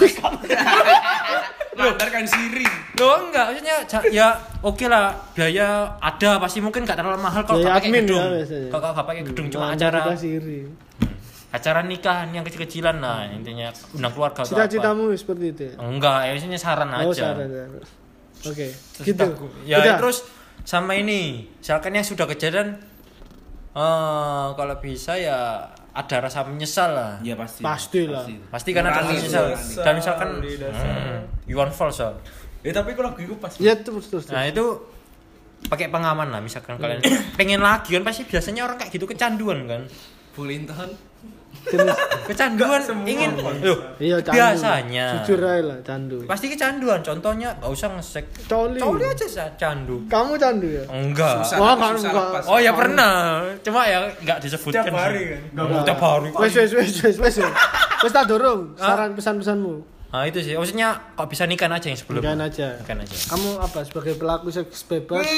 Mandar 1.72 2.09
kan 2.09 2.24
siri. 2.24 2.64
Lo 2.96 3.09
enggak 3.22 3.52
maksudnya 3.52 3.76
ya 4.09 4.33
oke 4.61 4.85
lah 4.87 5.12
biaya 5.33 5.92
ada 5.98 6.37
pasti 6.38 6.61
mungkin 6.61 6.85
gak 6.85 6.96
terlalu 6.96 7.16
mahal 7.18 7.44
kalau 7.44 7.61
gak 7.61 7.81
pakai 7.81 7.90
gedung. 7.94 8.24
ya. 8.35 8.68
Kalau 8.68 8.83
gak 8.90 9.07
pakai 9.07 9.22
gedung 9.24 9.46
cuma 9.50 9.64
Nah, 9.66 9.76
acara 9.76 10.16
siri. 10.16 10.64
acara 11.46 11.81
nikahan 11.81 12.29
yang 12.31 12.42
kecil-kecilan 12.42 12.96
lah 12.98 13.24
intinya 13.26 13.68
undang 13.92 14.09
keluarga. 14.11 14.40
Cita-citamu 14.42 15.12
seperti 15.12 15.44
itu 15.50 15.62
ya? 15.66 15.74
enggak 15.79 16.18
ya 16.22 16.33
isinya 16.35 16.59
saran 16.59 16.88
aja 16.90 17.07
Oh, 17.07 17.12
saran, 17.12 17.44
saran. 17.46 17.81
Oke, 18.42 18.66
Terus 18.68 19.05
gitu. 19.07 19.24
aku- 19.26 19.52
ya 19.64 19.76
Udah. 19.79 19.96
terus 19.96 20.24
sama 20.62 20.92
ini 20.92 21.44
misalkan 21.55 21.92
yang 21.92 22.05
sudah 22.05 22.24
kejadian 22.26 22.76
eh 23.76 24.46
kalau 24.56 24.76
bisa 24.80 25.12
ya 25.20 25.68
ada 25.96 26.16
rasa 26.24 26.44
menyesal 26.48 26.90
lah 26.96 27.12
Iya 27.20 27.36
pasti. 27.36 27.60
Pastilah. 27.60 28.24
pasti 28.48 28.70
kan 28.72 28.84
ada 28.88 29.00
rasa 29.04 29.12
menyesal 29.12 29.46
dan 29.84 29.92
misalkan 29.96 30.28
hmm, 30.40 31.16
you 31.44 31.56
want 31.60 31.72
false 31.72 32.00
Sal. 32.00 32.16
Eh 32.64 32.72
tapi 32.72 32.96
kalau 32.96 33.12
itu 33.20 33.36
pas. 33.36 33.52
Ya 33.60 33.76
terus 33.76 34.08
terus. 34.08 34.32
nah 34.32 34.44
itu 34.48 34.64
pakai 35.68 35.88
pengaman 35.88 36.28
lah 36.32 36.40
misalkan 36.40 36.76
kalian 36.76 37.00
pengen 37.40 37.60
lagi 37.64 37.96
kan 37.96 38.04
pasti 38.04 38.28
biasanya 38.28 38.68
orang 38.68 38.76
kayak 38.76 38.92
gitu 38.96 39.04
kecanduan 39.08 39.64
kan 39.68 39.82
Bulinton. 40.32 40.92
Terus. 41.64 41.96
kecanduan 42.24 42.78
ingin 43.02 43.34
Loh, 43.38 43.78
Iya, 43.96 44.18
candu. 44.18 44.36
biasanya 44.36 45.06
Jujur 45.18 45.40
aja 45.40 45.62
lah, 45.64 45.78
candu. 45.80 46.16
pasti 46.24 46.46
kecanduan 46.48 47.00
contohnya 47.00 47.54
gak 47.56 47.68
usah 47.68 47.88
ngesek 47.92 48.26
Coli. 48.44 48.78
coli 48.78 49.04
aja 49.04 49.26
Sa, 49.26 49.44
candu 49.54 50.02
Kamu 50.06 50.34
candu 50.34 50.68
ya? 50.68 50.84
enggak 50.86 51.42
Susah, 51.42 51.56
Wah, 51.56 51.72
susah 51.72 51.80
kan 51.80 51.94
enggak. 51.96 52.14
lepas. 52.30 52.44
oh 52.46 52.58
ya 52.58 52.72
pernah 52.72 53.14
cuma 53.60 53.80
ya 53.82 53.98
nggak 54.16 54.38
disebutkan 54.40 54.84
Tiap 54.84 54.94
hari 54.94 55.18
sih. 55.18 55.26
kan. 55.28 55.40
Nggak, 55.66 55.84
tiap 55.84 56.00
hari 56.00 56.28
Wes 56.32 56.52
wes 56.52 56.70
wes 56.72 56.92
wes 57.00 57.16
wes. 57.16 57.34
wes. 57.36 57.50
Wes 57.98 58.12
tak 58.12 58.26
dorong 58.26 58.76
saran 58.76 59.10
pesan-pesanmu. 59.12 59.95
Nah 60.16 60.24
itu 60.24 60.40
sih 60.40 60.57
maksudnya 60.57 60.96
kok 61.12 61.29
bisa 61.29 61.44
nikah 61.44 61.68
aja 61.68 61.87
yang 61.87 61.94
sebelum 61.94 62.24
Nikahin 62.24 62.40
aja. 62.40 62.68
Nikahin 62.81 63.05
aja 63.05 63.14
Kamu 63.29 63.48
apa 63.59 63.85
sebagai 63.85 64.16
pelaku 64.16 64.48
seks 64.48 64.81
bebas? 64.83 65.29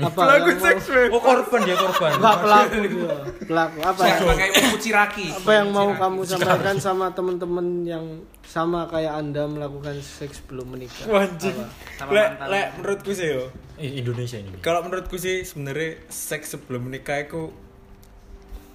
Apa 0.00 0.20
Lagu 0.32 0.48
yang 0.48 0.56
mau- 0.56 0.64
seks 0.64 0.84
bebas. 0.88 1.12
oh 1.12 1.20
korban 1.20 1.60
dia 1.60 1.76
korban 1.76 2.10
Enggak 2.14 2.36
pelaku 2.40 2.74
dia. 2.80 3.16
Pelaku 3.44 3.78
apa? 3.82 4.00
Saya 4.00 4.12
yang- 4.14 4.24
pakai 4.26 4.48
buku 4.50 4.76
ciraki. 4.80 5.26
Apa 5.28 5.50
yang 5.52 5.68
mau 5.68 5.88
kamu 5.92 6.20
sampaikan 6.24 6.76
sama 6.78 7.06
teman-teman 7.12 7.66
yang 7.84 8.04
sama 8.42 8.88
kayak 8.88 9.12
Anda 9.14 9.44
melakukan 9.44 10.00
seks 10.00 10.40
belum 10.42 10.72
menikah? 10.72 11.04
Anjing. 11.04 11.60
Sama 11.94 12.10
Lek 12.10 12.28
lek 12.40 12.66
menurutku 12.74 13.12
sih 13.12 13.28
yo. 13.28 13.52
Eh, 13.76 14.00
Indonesia 14.00 14.38
ini 14.38 14.56
Kalau 14.58 14.80
menurutku 14.80 15.14
sih 15.14 15.44
sebenarnya 15.44 16.00
seks 16.08 16.56
sebelum 16.56 16.88
menikah 16.88 17.20
itu 17.20 17.52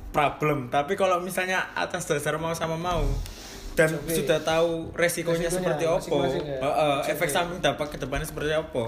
problem. 0.09 0.69
Tapi 0.69 0.93
kalau 0.93 1.17
misalnya 1.19 1.73
atas 1.73 2.05
dasar 2.05 2.37
mau 2.37 2.53
sama 2.53 2.75
mau 2.75 3.01
dan 3.79 3.89
Oke. 3.95 4.11
sudah 4.13 4.39
tahu 4.41 4.91
resikonya, 4.91 5.47
Resikonya 5.47 5.49
seperti 5.49 5.83
apa, 5.85 6.15
ya. 6.27 6.59
Heeh, 6.59 6.95
efek 7.09 7.29
samping 7.29 7.59
dampak 7.59 7.87
ke 7.87 7.97
depannya 7.97 8.27
seperti 8.27 8.51
apa. 8.51 8.83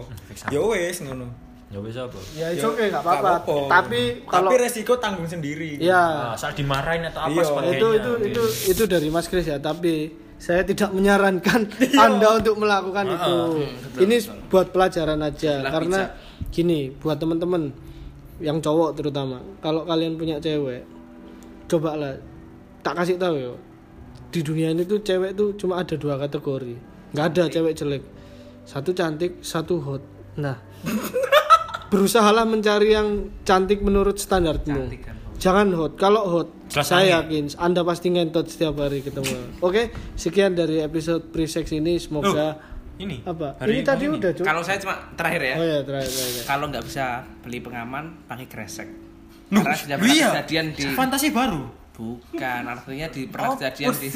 Ya 0.48 0.60
wes 0.62 1.00
ngono. 1.00 1.28
ya 1.72 1.80
bisa 1.80 2.04
apa 2.04 2.20
Ya 2.36 2.52
itu 2.52 2.60
Ya, 2.60 2.68
oke 2.68 2.84
nggak 2.86 3.00
apa-apa. 3.00 3.56
Tapi 3.72 4.28
kalau 4.28 4.52
tapi 4.52 4.56
resiko 4.60 5.00
tanggung 5.00 5.24
sendiri. 5.26 5.80
ya 5.80 5.96
Ah, 5.96 6.36
saat 6.36 6.52
dimarahin 6.54 7.08
atau 7.08 7.24
apa 7.24 7.32
Iya. 7.32 7.48
sebagainya 7.48 7.72
itu 7.74 7.88
itu 7.96 8.12
Oke. 8.12 8.28
itu 8.28 8.44
itu 8.68 8.84
dari 8.86 9.08
Mas 9.08 9.26
Kris 9.26 9.48
ya 9.48 9.56
tapi 9.58 10.12
saya 10.36 10.62
tidak 10.62 10.92
menyarankan 10.92 11.72
anda 12.04 12.28
untuk 12.36 12.60
melakukan 12.60 13.06
Ah, 13.08 13.16
itu 13.16 13.36
betul, 13.88 14.00
ini 14.04 14.16
betul. 14.20 14.36
buat 14.50 14.68
pelajaran 14.70 15.20
aja 15.22 15.54
Belah 15.56 15.72
karena 15.72 16.00
gini 16.50 16.80
buat 16.94 17.16
teman-teman 17.16 17.72
yang 18.38 18.60
cowok 18.60 18.92
terutama 18.94 19.40
kalau 19.58 19.86
kalian 19.86 20.20
punya 20.20 20.36
cewek 20.38 20.84
cobalah 21.66 22.20
tak 22.82 22.98
kasih 22.98 23.16
tahu 23.16 23.36
ya 23.38 23.54
di 24.32 24.40
dunia 24.42 24.72
ini 24.72 24.88
tuh 24.88 25.04
cewek 25.04 25.36
tuh 25.36 25.54
cuma 25.60 25.84
ada 25.84 26.00
dua 26.00 26.16
kategori 26.16 26.76
nggak 27.12 27.26
ada 27.36 27.44
cewek 27.52 27.74
jelek 27.76 28.04
satu 28.64 28.96
cantik 28.96 29.44
satu 29.44 29.84
hot 29.84 30.04
nah 30.40 30.56
berusahalah 31.92 32.48
mencari 32.48 32.96
yang 32.96 33.28
cantik 33.44 33.84
menurut 33.84 34.16
standarmu 34.16 34.88
Cantik 34.88 35.02
kan. 35.04 35.16
jangan 35.36 35.68
hot 35.76 36.00
kalau 36.00 36.24
hot 36.32 36.50
Jelas 36.72 36.88
saya 36.88 37.20
angin. 37.28 37.52
yakin 37.52 37.60
anda 37.60 37.82
pasti 37.84 38.08
ngentot 38.16 38.48
setiap 38.48 38.80
hari 38.80 39.04
ketemu 39.04 39.36
oke 39.68 39.92
sekian 40.16 40.56
dari 40.56 40.80
episode 40.80 41.28
pre-sex 41.36 41.68
ini 41.76 42.00
semoga 42.00 42.56
ini 42.96 43.20
apa 43.28 43.60
hari 43.60 43.76
ini 43.76 43.82
tadi 43.82 44.06
ini. 44.06 44.14
udah. 44.22 44.32
Kalau 44.46 44.62
saya 44.62 44.78
cuma 44.78 44.94
terakhir 45.18 45.42
ya. 45.42 45.56
oh 45.58 45.66
ya 45.66 45.80
terakhir, 45.82 46.12
terakhir. 46.14 46.44
Kalau 46.46 46.66
nggak 46.70 46.84
bisa 46.86 47.06
beli 47.42 47.58
pengaman, 47.58 48.04
pakai 48.30 48.46
kresek. 48.46 48.90
Nuh, 49.50 49.66
Karena 49.66 49.74
sudah 49.74 49.96
pernah 49.98 50.14
iya. 50.14 50.30
kejadian 50.38 50.66
di 50.78 50.86
fantasi 50.94 51.28
baru 51.34 51.81
bukan 52.02 52.64
artinya 52.66 53.08
di 53.08 53.22
pernah 53.26 53.54
kejadian 53.54 53.94
di 53.94 54.10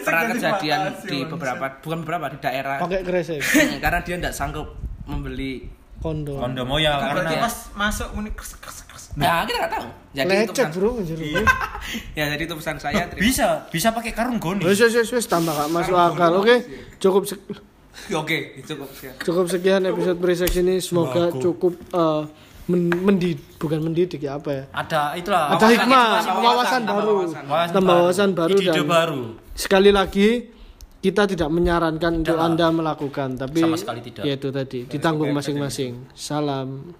pernah 0.00 0.22
kejadian 0.32 0.80
di 1.04 1.18
beberapa 1.22 1.64
bukan 1.78 1.98
beberapa 2.00 2.26
di 2.32 2.38
daerah 2.40 2.76
pakai 2.80 3.00
kresek 3.02 3.40
karena 3.84 4.00
dia 4.00 4.16
tidak 4.16 4.32
sanggup 4.32 4.72
membeli 5.04 5.68
kondom 5.98 6.40
kondom 6.40 6.66
oh 6.66 6.78
ya 6.78 6.96
karena 6.96 7.36
pas 7.38 7.56
masuk 7.74 8.08
muni 8.12 8.32
kres 8.32 8.56
kres 8.56 8.80
kres. 8.82 9.04
Nah, 9.16 9.48
kita 9.48 9.56
nggak 9.58 9.72
tahu. 9.72 9.88
Jadi 10.12 10.28
itu 10.28 10.36
lecet 10.44 10.52
pesan, 10.52 10.70
bro 10.74 10.90
anjir. 10.94 11.16
ya 12.18 12.24
jadi 12.28 12.42
itu 12.42 12.54
pesan 12.54 12.76
saya. 12.76 13.04
terima- 13.06 13.22
bisa 13.22 13.46
bisa 13.66 13.88
pakai 13.90 14.12
karung 14.12 14.36
goni 14.36 14.60
wes 14.60 14.76
wes 14.76 14.92
wes 14.94 15.08
wes 15.10 15.24
tambah 15.24 15.52
gak 15.52 15.68
masuk 15.70 15.96
akal 15.96 16.40
oke 16.40 16.56
cukup 16.96 17.24
se- 17.24 17.40
Oke, 18.12 18.60
cukup 18.60 18.92
sekian. 18.92 19.14
cukup 19.18 19.46
sekian 19.48 19.82
episode 19.82 20.20
pre-sex 20.20 20.52
ini 20.54 20.78
semoga 20.78 21.32
cukup 21.32 21.72
eh, 21.90 22.22
men- 22.66 22.90
mendid 22.98 23.38
bukan 23.56 23.78
mendidik 23.80 24.18
ya 24.18 24.36
apa 24.36 24.50
ya? 24.50 24.62
Ada 24.70 25.14
itulah 25.14 25.42
ada 25.48 25.56
wawasan, 25.56 25.70
hikmah 25.72 26.06
wawasan 26.36 26.80
baru. 26.82 27.16
tambah 27.70 27.94
wawasan 27.96 28.30
baru. 28.32 28.56
Dan 28.58 28.86
baru. 28.86 29.20
Sekali 29.54 29.90
lagi 29.90 30.28
kita 30.98 31.22
tidak 31.24 31.48
menyarankan 31.48 32.12
untuk 32.20 32.34
Tidak. 32.34 32.46
anda 32.50 32.66
melakukan 32.68 33.28
tapi 33.36 33.62
Sama 33.62 33.78
sekali 33.78 34.00
tidak. 34.02 34.26
ya 34.26 34.34
itu 34.34 34.48
tadi 34.50 34.78
ditanggung 34.84 35.30
masing-masing. 35.30 36.10
Salam 36.12 36.90